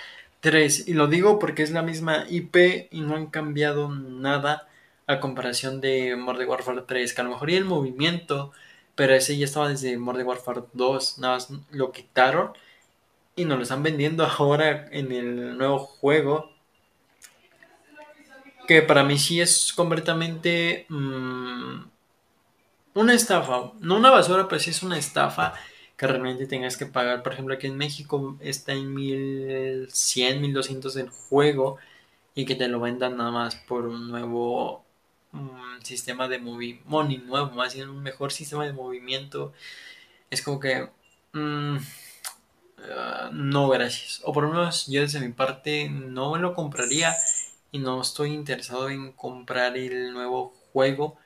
3. 0.40 0.88
Y 0.88 0.94
lo 0.94 1.06
digo 1.06 1.38
porque 1.38 1.62
es 1.62 1.70
la 1.70 1.82
misma 1.82 2.26
IP 2.28 2.88
y 2.90 3.00
no 3.02 3.14
han 3.16 3.26
cambiado 3.26 3.88
nada 3.90 4.68
a 5.06 5.20
comparación 5.20 5.80
de 5.80 6.16
Modern 6.16 6.48
Warfare 6.48 6.82
3. 6.86 7.14
Que 7.14 7.20
a 7.20 7.24
lo 7.24 7.30
mejor 7.30 7.50
y 7.50 7.56
el 7.56 7.64
movimiento, 7.64 8.52
pero 8.96 9.14
ese 9.14 9.36
ya 9.38 9.44
estaba 9.44 9.68
desde 9.68 9.96
Modern 9.98 10.26
Warfare 10.26 10.62
2. 10.72 11.18
Nada 11.18 11.34
más 11.34 11.50
lo 11.70 11.92
quitaron 11.92 12.52
y 13.36 13.44
nos 13.44 13.58
lo 13.58 13.62
están 13.62 13.82
vendiendo 13.84 14.24
ahora 14.26 14.88
en 14.90 15.12
el 15.12 15.56
nuevo 15.58 15.78
juego. 15.78 16.50
Que 18.70 18.82
para 18.82 19.02
mí 19.02 19.18
sí 19.18 19.40
es 19.40 19.72
completamente 19.72 20.86
mm, 20.88 21.74
una 22.94 23.14
estafa. 23.14 23.72
No 23.80 23.96
una 23.96 24.10
basura, 24.10 24.48
pero 24.48 24.60
sí 24.60 24.70
es 24.70 24.82
una 24.82 24.98
estafa 24.98 25.54
que 25.96 26.06
realmente 26.06 26.46
tengas 26.46 26.76
que 26.76 26.86
pagar. 26.86 27.22
Por 27.22 27.32
ejemplo, 27.32 27.54
aquí 27.54 27.66
en 27.66 27.76
México 27.76 28.36
está 28.40 28.72
en 28.72 28.94
1100, 28.94 30.40
1200 30.40 30.96
el 30.96 31.08
juego 31.10 31.78
y 32.34 32.46
que 32.46 32.54
te 32.56 32.68
lo 32.68 32.80
vendan 32.80 33.16
nada 33.16 33.30
más 33.32 33.56
por 33.56 33.86
un 33.86 34.08
nuevo 34.08 34.84
mm, 35.32 35.82
sistema 35.82 36.28
de 36.28 36.38
movimiento, 36.38 36.88
nuevo, 37.28 37.50
más 37.52 37.74
bien 37.74 37.88
un 37.90 38.02
mejor 38.02 38.32
sistema 38.32 38.66
de 38.66 38.72
movimiento. 38.72 39.52
Es 40.30 40.42
como 40.42 40.60
que... 40.60 40.90
Mm, 41.32 41.78
Ah, 42.88 43.30
no, 43.32 43.68
gracias. 43.68 44.20
O 44.24 44.32
por 44.32 44.44
lo 44.44 44.50
menos 44.50 44.86
yo 44.86 45.02
desde 45.02 45.20
mi 45.20 45.32
parte 45.32 45.88
no 45.90 46.36
lo 46.36 46.54
compraría 46.54 47.14
y 47.72 47.78
no 47.78 48.00
estoy 48.00 48.32
interesado 48.32 48.90
en 48.90 49.12
comprar 49.12 49.76
el 49.76 50.12
nuevo 50.12 50.54
juego, 50.72 51.16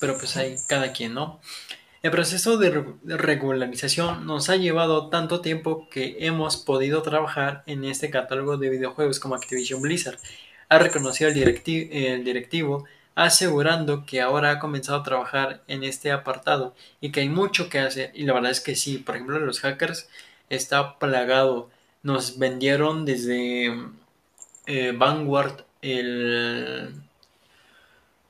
pero 0.00 0.18
pues 0.18 0.36
hay 0.36 0.56
cada 0.68 0.92
quien, 0.92 1.14
¿no? 1.14 1.40
El 2.02 2.10
proceso 2.10 2.58
de, 2.58 2.84
regularización 3.04 4.26
nos 4.26 4.50
ha 4.50 4.56
llevado 4.56 5.08
tanto 5.08 5.40
tiempo 5.40 5.88
que 5.88 6.16
hemos 6.20 6.56
podido 6.56 7.02
trabajar 7.02 7.62
en 7.66 7.84
este 7.84 8.10
catálogo 8.10 8.56
de 8.56 8.70
videojuegos 8.70 9.20
como 9.20 9.36
Activision 9.36 9.80
Blizzard. 9.80 10.18
Ha 10.68 10.78
reconocido 10.80 11.30
el, 11.30 11.38
el 11.92 12.24
directivo 12.24 12.86
asegurando 13.14 14.04
que 14.04 14.20
ahora 14.20 14.50
ha 14.50 14.58
comenzado 14.58 14.98
a 14.98 15.02
trabajar 15.04 15.62
en 15.68 15.84
este 15.84 16.10
apartado 16.10 16.74
y 17.00 17.12
que 17.12 17.20
hay 17.20 17.28
mucho 17.28 17.68
que 17.68 17.78
hacer. 17.78 18.10
Y 18.14 18.24
la 18.24 18.32
verdad 18.32 18.50
es 18.50 18.60
que 18.60 18.74
sí, 18.74 18.98
por 18.98 19.14
ejemplo, 19.14 19.38
los 19.38 19.60
hackers 19.60 20.08
está 20.50 20.98
plagado. 20.98 21.70
Nos 22.02 22.38
vendieron 22.38 23.04
desde 23.04 23.72
eh, 24.66 24.92
Vanguard 24.96 25.64
el... 25.82 26.94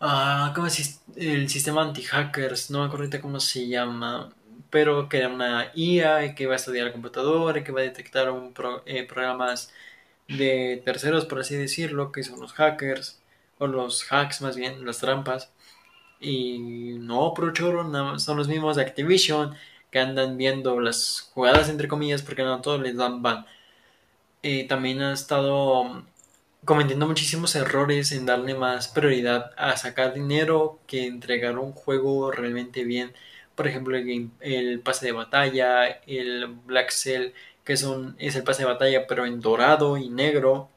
Ah, 0.01 0.53
¿cómo 0.55 0.67
es 0.67 1.01
el 1.17 1.49
sistema 1.49 1.83
anti-hackers? 1.83 2.71
No 2.71 2.81
me 2.81 2.87
acuerdo 2.87 3.21
cómo 3.21 3.39
se 3.41 3.69
llama 3.69 4.33
pero 4.71 5.09
que 5.09 5.19
era 5.19 5.29
una 5.29 5.71
IA 5.75 6.35
que 6.35 6.47
va 6.47 6.55
a 6.55 6.57
estudiar 6.57 6.87
el 6.87 6.93
computador 6.95 7.59
y 7.59 7.65
que 7.65 7.73
va 7.73 7.81
a 7.81 7.85
detectar 7.85 8.31
un 8.31 8.55
eh, 8.87 9.05
programas 9.07 9.71
de 10.29 10.83
terceros, 10.85 11.27
por 11.27 11.41
así 11.41 11.57
decirlo, 11.57 12.13
que 12.13 12.23
son 12.25 12.41
los 12.41 12.55
hackers, 12.55 13.21
o 13.59 13.67
los 13.69 14.07
hacks 14.13 14.43
más 14.43 14.57
bien, 14.57 14.85
las 14.87 14.99
trampas. 15.01 15.53
Y 16.21 16.97
no, 17.01 17.35
pro 17.35 17.53
chorro, 17.53 18.19
son 18.21 18.39
los 18.39 18.49
mismos 18.49 18.77
de 18.77 18.83
Activision 18.83 19.55
que 19.91 20.01
andan 20.01 20.39
viendo 20.39 20.81
las 20.81 21.31
jugadas 21.35 21.69
entre 21.69 21.89
comillas 21.89 22.23
porque 22.23 22.45
no 22.45 22.61
todos 22.63 22.81
les 22.83 22.97
dan 22.97 23.23
ban. 23.23 23.47
Y 24.43 24.65
también 24.65 25.03
ha 25.03 25.13
estado 25.13 26.05
cometiendo 26.65 27.07
muchísimos 27.07 27.55
errores 27.57 28.13
en 28.13 28.27
darle 28.27 28.55
más 28.55 28.89
prioridad 28.89 29.53
a 29.57 29.77
sacar 29.77 30.15
dinero 30.15 30.79
que 30.87 31.07
entregar 31.07 31.59
un 31.59 31.73
juego 31.73 32.31
realmente 32.31 32.85
bien 32.85 33.13
por 33.55 33.67
ejemplo, 33.67 33.97
el, 33.97 34.31
el 34.41 34.81
pase 34.81 35.07
de 35.07 35.13
batalla, 35.13 35.87
el 36.07 36.47
Black 36.67 36.91
Cell, 36.91 37.33
que 37.65 37.75
es, 37.75 37.87
es 38.19 38.37
el 38.37 38.45
pase 38.45 38.63
de 38.63 38.69
batalla, 38.69 39.07
pero 39.07 39.27
en 39.27 39.41
dorado 39.41 39.97
y 39.97 40.09
negro. 40.09 40.69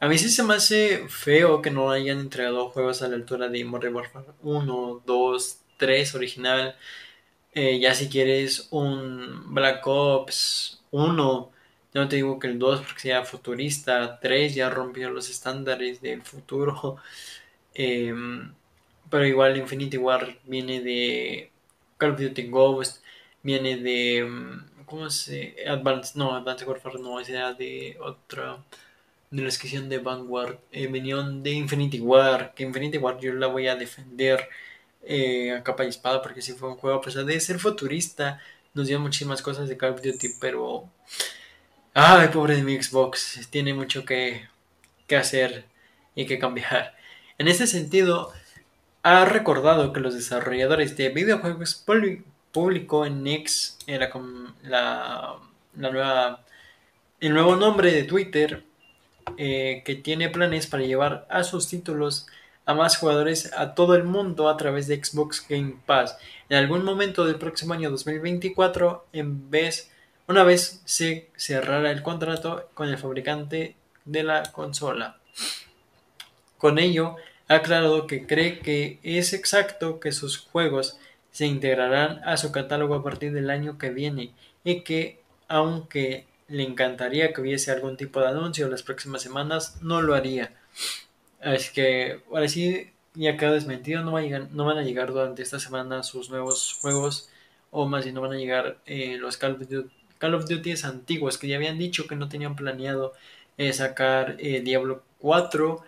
A 0.00 0.08
mí 0.08 0.18
sí 0.18 0.28
se 0.28 0.42
me 0.42 0.54
hace 0.54 1.08
feo 1.08 1.62
que 1.62 1.70
no 1.70 1.90
hayan 1.90 2.18
entregado 2.18 2.68
juegos 2.70 3.02
a 3.02 3.08
la 3.08 3.16
altura 3.16 3.48
de 3.48 3.64
Modern 3.64 3.94
Warfare 3.94 4.26
1, 4.42 5.02
2, 5.06 5.58
3 5.78 6.14
original. 6.14 6.76
Eh, 7.52 7.78
ya 7.78 7.94
si 7.94 8.08
quieres 8.08 8.68
un 8.70 9.54
Black 9.54 9.86
Ops 9.86 10.82
1, 10.90 11.52
no 11.94 12.08
te 12.08 12.16
digo 12.16 12.38
que 12.38 12.48
el 12.48 12.58
2 12.58 12.80
porque 12.82 13.00
sea 13.00 13.24
futurista, 13.24 14.18
3 14.20 14.54
ya 14.54 14.70
rompió 14.70 15.10
los 15.10 15.30
estándares 15.30 16.00
del 16.00 16.22
futuro. 16.22 16.96
Em, 17.76 18.54
pero 19.10 19.26
igual 19.26 19.56
Infinity 19.56 19.96
War 19.98 20.38
viene 20.44 20.80
de 20.80 21.50
Call 21.98 22.12
of 22.12 22.20
Duty 22.20 22.48
Ghost, 22.48 23.02
viene 23.42 23.76
de. 23.76 24.24
Mm, 24.24 24.84
¿Cómo 24.86 25.10
se.? 25.10 25.56
Advanced. 25.68 26.16
No, 26.16 26.34
Advanced 26.36 26.66
Warfare 26.68 26.98
no, 27.00 27.20
era 27.20 27.52
de 27.54 27.96
otra. 28.00 28.64
De 29.30 29.42
la 29.42 29.48
esquisición 29.48 29.88
de 29.88 29.98
Vanguard. 29.98 30.58
Eh, 30.72 30.88
de 30.88 31.50
Infinity 31.50 32.00
War. 32.00 32.54
Que 32.54 32.64
Infinity 32.64 32.98
War 32.98 33.18
yo 33.20 33.32
la 33.34 33.48
voy 33.48 33.66
a 33.68 33.76
defender 33.76 34.48
eh, 35.02 35.52
a 35.52 35.62
capa 35.62 35.84
y 35.84 35.88
espada 35.88 36.22
porque 36.22 36.42
si 36.42 36.52
fue 36.52 36.68
un 36.70 36.76
juego, 36.76 37.00
a 37.04 37.22
de 37.24 37.40
ser 37.40 37.58
futurista, 37.58 38.40
nos 38.74 38.86
dio 38.88 39.00
muchísimas 39.00 39.42
cosas 39.42 39.68
de 39.68 39.76
Call 39.76 39.94
of 39.94 40.02
Duty, 40.02 40.28
pero. 40.40 40.88
Ay, 41.96 42.28
pobre 42.28 42.56
de 42.56 42.62
mi 42.64 42.82
Xbox. 42.82 43.48
Tiene 43.50 43.72
mucho 43.72 44.04
que, 44.04 44.48
que 45.06 45.16
hacer 45.16 45.64
y 46.16 46.26
que 46.26 46.40
cambiar. 46.40 46.96
En 47.38 47.46
ese 47.46 47.68
sentido 47.68 48.32
ha 49.04 49.24
recordado 49.24 49.92
que 49.92 50.00
los 50.00 50.14
desarrolladores 50.14 50.96
de 50.96 51.10
videojuegos 51.10 51.84
público 52.52 53.06
en 53.06 53.24
X 53.26 53.78
era 53.86 54.10
con 54.10 54.56
la, 54.64 55.36
nueva, 55.74 56.44
el 57.20 57.32
nuevo 57.32 57.54
nombre 57.54 57.92
de 57.92 58.02
Twitter 58.02 58.64
eh, 59.36 59.82
que 59.84 59.94
tiene 59.94 60.30
planes 60.30 60.66
para 60.66 60.82
llevar 60.82 61.26
a 61.30 61.44
sus 61.44 61.68
títulos 61.68 62.26
a 62.66 62.74
más 62.74 62.96
jugadores 62.96 63.52
a 63.56 63.74
todo 63.74 63.94
el 63.94 64.02
mundo 64.02 64.48
a 64.48 64.56
través 64.56 64.88
de 64.88 65.02
Xbox 65.04 65.46
Game 65.48 65.76
Pass. 65.86 66.16
En 66.48 66.56
algún 66.56 66.84
momento 66.84 67.24
del 67.24 67.36
próximo 67.36 67.74
año 67.74 67.88
2024, 67.90 69.06
en 69.12 69.48
vez, 69.48 69.92
una 70.26 70.44
vez 70.44 70.80
se 70.84 71.28
cerrara 71.36 71.90
el 71.90 72.02
contrato 72.02 72.70
con 72.74 72.88
el 72.88 72.98
fabricante 72.98 73.76
de 74.04 74.22
la 74.22 74.42
consola. 74.52 75.18
Con 76.58 76.78
ello, 76.78 77.16
ha 77.48 77.56
aclarado 77.56 78.06
que 78.06 78.26
cree 78.26 78.60
que 78.60 78.98
es 79.02 79.32
exacto 79.32 80.00
que 80.00 80.12
sus 80.12 80.38
juegos 80.38 80.98
se 81.30 81.46
integrarán 81.46 82.20
a 82.24 82.36
su 82.36 82.52
catálogo 82.52 82.94
a 82.94 83.02
partir 83.02 83.32
del 83.32 83.50
año 83.50 83.76
que 83.76 83.90
viene 83.90 84.32
y 84.62 84.80
que 84.82 85.20
aunque 85.48 86.26
le 86.48 86.62
encantaría 86.62 87.32
que 87.32 87.40
hubiese 87.40 87.70
algún 87.70 87.96
tipo 87.96 88.20
de 88.20 88.28
anuncio 88.28 88.68
las 88.68 88.82
próximas 88.82 89.22
semanas, 89.22 89.78
no 89.82 90.00
lo 90.00 90.14
haría. 90.14 90.52
Así 91.42 91.72
que 91.72 92.20
ahora 92.30 92.48
sí 92.48 92.90
ya 93.14 93.36
quedó 93.36 93.52
desmentido, 93.52 94.02
no, 94.02 94.12
van 94.12 94.78
a 94.78 94.82
llegar 94.82 95.12
durante 95.12 95.42
esta 95.42 95.58
semana 95.58 96.02
sus 96.02 96.30
nuevos 96.30 96.78
juegos 96.80 97.28
o 97.70 97.86
más 97.86 98.04
bien 98.04 98.14
no 98.14 98.20
van 98.20 98.32
a 98.32 98.36
llegar 98.36 98.78
eh, 98.86 99.16
los 99.18 99.36
Call 99.36 99.52
of, 99.52 99.90
Call 100.18 100.34
of 100.34 100.46
Duty 100.46 100.74
antiguos 100.84 101.38
que 101.38 101.48
ya 101.48 101.56
habían 101.56 101.78
dicho 101.78 102.06
que 102.06 102.16
no 102.16 102.28
tenían 102.28 102.56
planeado 102.56 103.12
eh, 103.58 103.72
sacar 103.72 104.36
eh, 104.38 104.60
Diablo 104.60 105.02
4 105.18 105.82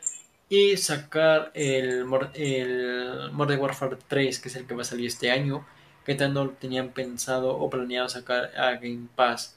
y 0.49 0.77
sacar 0.77 1.51
el, 1.55 2.05
el 2.35 3.31
Modern 3.33 3.61
Warfare 3.61 3.97
3, 4.07 4.39
que 4.39 4.49
es 4.49 4.57
el 4.57 4.67
que 4.67 4.75
va 4.75 4.83
a 4.83 4.85
salir 4.85 5.07
este 5.07 5.31
año, 5.31 5.67
que 6.05 6.15
tanto 6.15 6.51
tenían 6.61 6.91
pensado 6.91 7.57
o 7.57 7.69
planeado 7.69 8.09
sacar 8.09 8.53
a 8.57 8.73
Game 8.75 9.09
Pass. 9.17 9.57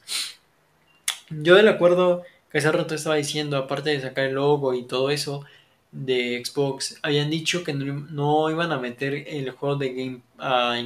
Yo 1.30 1.56
del 1.56 1.68
acuerdo 1.68 2.24
que 2.52 2.58
hace 2.58 2.72
rato 2.72 2.96
estaba 2.96 3.16
diciendo, 3.16 3.58
aparte 3.58 3.92
de 3.92 4.02
sacar 4.02 4.26
el 4.26 4.34
logo 4.34 4.74
y 4.74 4.84
todo 4.84 5.12
eso 5.12 5.46
de 5.92 6.42
Xbox, 6.46 7.00
habían 7.02 7.30
dicho 7.30 7.64
que 7.64 7.74
no, 7.74 8.50
iban 8.50 8.72
a 8.72 8.80
meter 8.80 9.14
el 9.28 9.52
juego 9.52 9.76
de 9.78 9.94
Game, 9.94 10.22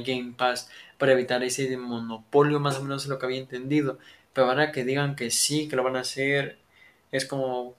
Game 0.04 0.34
Pass 0.36 0.70
para 0.98 1.12
evitar 1.12 1.42
ese 1.42 1.76
monopolio, 1.76 2.60
más 2.60 2.78
o 2.78 2.82
menos 2.82 3.06
lo 3.06 3.18
que 3.18 3.26
había 3.26 3.40
entendido. 3.40 3.98
Pero 4.32 4.48
ahora 4.48 4.72
que 4.72 4.84
digan 4.84 5.16
que 5.16 5.30
sí, 5.30 5.68
que 5.68 5.76
lo 5.76 5.84
van 5.84 5.96
a 5.96 6.00
hacer, 6.00 6.58
es 7.12 7.26
como 7.26 7.76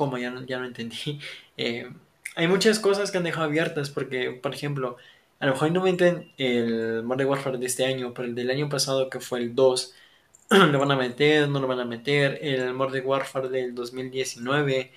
como 0.00 0.16
ya 0.16 0.30
no, 0.30 0.44
ya 0.46 0.58
no 0.58 0.66
entendí. 0.66 1.20
Eh, 1.62 1.90
hay 2.36 2.48
muchas 2.48 2.78
cosas 2.78 3.10
que 3.10 3.18
han 3.18 3.24
dejado 3.24 3.44
abiertas 3.44 3.90
porque, 3.90 4.30
por 4.30 4.54
ejemplo, 4.54 4.96
a 5.40 5.46
lo 5.46 5.52
mejor 5.52 5.72
no 5.72 5.82
meten 5.82 6.32
el 6.38 7.02
Modern 7.02 7.28
Warfare 7.28 7.58
de 7.58 7.66
este 7.66 7.84
año, 7.84 8.14
pero 8.14 8.26
el 8.28 8.34
del 8.34 8.50
año 8.50 8.70
pasado 8.70 9.10
que 9.10 9.20
fue 9.20 9.40
el 9.40 9.54
2, 9.54 9.94
lo 10.50 10.78
van 10.78 10.90
a 10.90 10.96
meter, 10.96 11.50
no 11.50 11.60
lo 11.60 11.66
van 11.66 11.80
a 11.80 11.84
meter. 11.84 12.38
El 12.40 12.72
Modern 12.72 13.06
Warfare 13.06 13.50
del 13.50 13.74
2019 13.74 14.90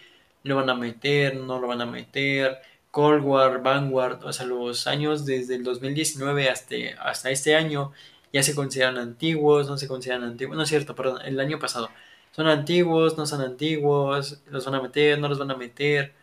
lo 0.43 0.55
van 0.55 0.69
a 0.69 0.75
meter, 0.75 1.35
no 1.35 1.59
lo 1.59 1.67
van 1.67 1.81
a 1.81 1.85
meter. 1.85 2.59
Cold 2.91 3.23
War, 3.23 3.61
Vanguard, 3.63 4.23
o 4.23 4.33
sea, 4.33 4.45
los 4.45 4.87
años 4.87 5.25
desde 5.25 5.55
el 5.55 5.63
2019 5.63 6.49
hasta, 6.49 6.75
hasta 7.01 7.31
este 7.31 7.55
año 7.55 7.91
ya 8.31 8.43
se 8.43 8.55
consideran 8.55 8.97
antiguos, 8.97 9.67
no 9.67 9.77
se 9.77 9.87
consideran 9.87 10.23
antiguos, 10.23 10.57
no 10.57 10.63
es 10.63 10.69
cierto, 10.69 10.95
perdón, 10.95 11.21
el 11.25 11.39
año 11.39 11.59
pasado 11.59 11.89
son 12.35 12.47
antiguos, 12.47 13.17
no 13.17 13.25
son 13.25 13.41
antiguos, 13.41 14.39
los 14.47 14.65
van 14.65 14.75
a 14.75 14.81
meter, 14.81 15.19
no 15.19 15.29
los 15.29 15.39
van 15.39 15.51
a 15.51 15.55
meter. 15.55 16.13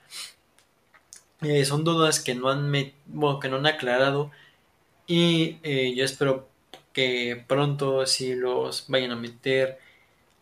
Eh, 1.42 1.64
son 1.64 1.84
dudas 1.84 2.20
que 2.20 2.34
no 2.34 2.50
han 2.50 2.70
que 3.40 3.48
no 3.48 3.56
han 3.56 3.66
aclarado 3.66 4.30
y 5.06 5.58
eh, 5.62 5.94
yo 5.96 6.04
espero 6.04 6.48
que 6.92 7.44
pronto 7.48 8.06
si 8.06 8.34
los 8.34 8.86
vayan 8.88 9.12
a 9.12 9.16
meter 9.16 9.78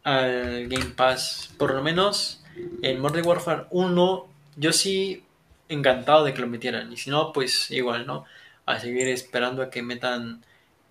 al 0.04 0.68
Game 0.68 0.92
Pass 0.96 1.50
por 1.58 1.74
lo 1.74 1.82
menos 1.82 2.42
en 2.82 3.00
Modern 3.00 3.26
Warfare 3.26 3.66
1 3.70 4.26
yo 4.56 4.72
sí 4.72 5.24
encantado 5.68 6.24
de 6.24 6.34
que 6.34 6.40
lo 6.40 6.46
metieran 6.46 6.92
y 6.92 6.96
si 6.96 7.10
no 7.10 7.32
pues 7.32 7.70
igual 7.70 8.06
no 8.06 8.24
a 8.66 8.80
seguir 8.80 9.08
esperando 9.08 9.62
a 9.62 9.70
que 9.70 9.82
metan 9.82 10.44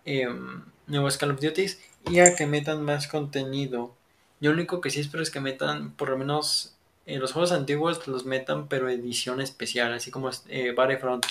em, 0.06 0.64
nuevos 0.88 1.18
Call 1.18 1.32
of 1.32 1.42
Duty 1.42 1.66
y 2.10 2.20
a 2.20 2.36
que 2.36 2.48
metan 2.48 2.84
más 2.84 3.08
contenido 3.08 3.98
yo 4.40 4.52
lo 4.52 4.58
único 4.58 4.82
que 4.82 4.90
sí 4.92 5.00
espero 5.00 5.24
es 5.24 5.32
que 5.32 5.40
metan, 5.40 5.92
por 5.92 6.10
lo 6.10 6.18
menos 6.18 6.76
en 7.06 7.20
los 7.20 7.34
juegos 7.34 7.52
antiguos, 7.52 8.08
los 8.08 8.26
metan, 8.26 8.68
pero 8.68 8.90
edición 8.90 9.42
especial, 9.42 9.94
así 9.94 10.12
como 10.12 10.30
eh, 10.50 10.74
Battlefront 10.74 11.26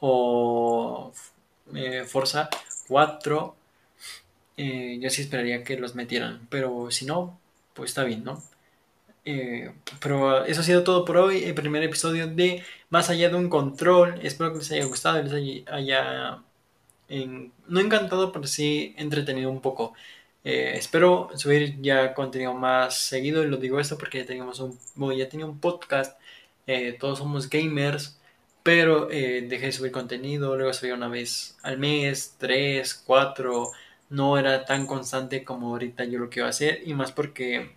o 0.00 1.12
eh, 1.74 2.04
Forza 2.04 2.48
4. 2.88 3.56
Eh, 4.56 4.98
yo 5.00 5.10
sí 5.10 5.22
esperaría 5.22 5.64
que 5.64 5.76
los 5.76 5.94
metieran, 5.96 6.46
pero 6.50 6.90
si 6.90 7.06
no, 7.06 7.38
pues 7.74 7.90
está 7.90 8.04
bien, 8.04 8.22
¿no? 8.24 8.42
Eh, 9.26 9.72
pero 10.00 10.44
eso 10.44 10.60
ha 10.60 10.64
sido 10.64 10.84
todo 10.84 11.04
por 11.04 11.16
hoy, 11.16 11.44
el 11.44 11.54
primer 11.54 11.82
episodio 11.82 12.26
de 12.28 12.62
Más 12.90 13.10
allá 13.10 13.28
de 13.30 13.36
un 13.36 13.48
control. 13.48 14.20
Espero 14.22 14.52
que 14.52 14.58
les 14.58 14.70
haya 14.72 14.84
gustado, 14.86 15.22
les 15.22 15.64
haya, 15.68 16.42
no 17.68 17.80
encantado, 17.80 18.32
pero 18.32 18.46
sí 18.46 18.94
entretenido 18.98 19.50
un 19.50 19.60
poco. 19.60 19.94
Eh, 20.44 20.74
espero 20.76 21.30
subir 21.36 21.80
ya 21.80 22.14
contenido 22.14 22.54
más 22.54 22.98
seguido 22.98 23.42
y 23.44 23.46
lo 23.48 23.56
digo 23.56 23.80
esto 23.80 23.96
porque 23.98 24.18
ya 24.18 24.26
teníamos 24.26 24.60
un, 24.60 24.78
ya 25.16 25.28
tenía 25.28 25.46
un 25.46 25.58
podcast, 25.60 26.18
eh, 26.66 26.96
todos 27.00 27.18
somos 27.18 27.48
gamers, 27.48 28.20
pero 28.62 29.06
dejé 29.06 29.66
de 29.66 29.72
subir 29.72 29.92
contenido, 29.92 30.56
luego 30.56 30.72
subía 30.72 30.94
una 30.94 31.08
vez 31.08 31.56
al 31.62 31.78
mes, 31.78 32.36
tres, 32.38 32.94
cuatro, 32.94 33.70
no 34.10 34.38
era 34.38 34.64
tan 34.66 34.86
constante 34.86 35.44
como 35.44 35.68
ahorita 35.70 36.04
yo 36.04 36.18
lo 36.18 36.30
quiero 36.30 36.48
hacer 36.48 36.82
y 36.86 36.94
más 36.94 37.12
porque 37.12 37.74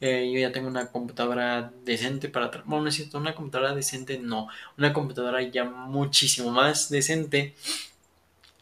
Eh, 0.00 0.30
yo 0.32 0.38
ya 0.38 0.52
tengo 0.52 0.68
una 0.68 0.90
computadora 0.90 1.72
decente 1.84 2.28
para... 2.28 2.50
Bueno, 2.64 2.84
necesito 2.84 3.18
una 3.18 3.34
computadora 3.34 3.74
decente, 3.74 4.18
no. 4.18 4.48
Una 4.76 4.92
computadora 4.92 5.42
ya 5.42 5.64
muchísimo 5.64 6.50
más 6.50 6.88
decente 6.90 7.54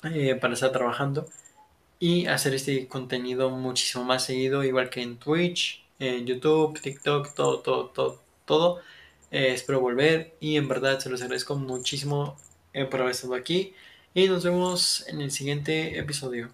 eh, 0.04 0.34
para 0.36 0.54
estar 0.54 0.72
trabajando 0.72 1.28
y 1.98 2.26
hacer 2.26 2.54
este 2.54 2.86
contenido 2.88 3.50
muchísimo 3.50 4.04
más 4.04 4.24
seguido, 4.24 4.64
igual 4.64 4.90
que 4.90 5.02
en 5.02 5.18
Twitch, 5.18 5.84
en 5.98 6.26
YouTube, 6.26 6.80
TikTok, 6.80 7.34
todo, 7.34 7.60
todo, 7.60 7.86
todo, 7.88 8.22
todo. 8.44 8.80
Eh, 9.30 9.52
espero 9.52 9.80
volver 9.80 10.36
y 10.40 10.56
en 10.56 10.68
verdad 10.68 10.98
se 11.00 11.10
los 11.10 11.22
agradezco 11.22 11.56
muchísimo 11.56 12.36
por 12.90 13.00
haber 13.00 13.12
estado 13.12 13.34
aquí 13.34 13.74
y 14.14 14.28
nos 14.28 14.44
vemos 14.44 15.06
en 15.08 15.20
el 15.22 15.30
siguiente 15.30 15.98
episodio. 15.98 16.50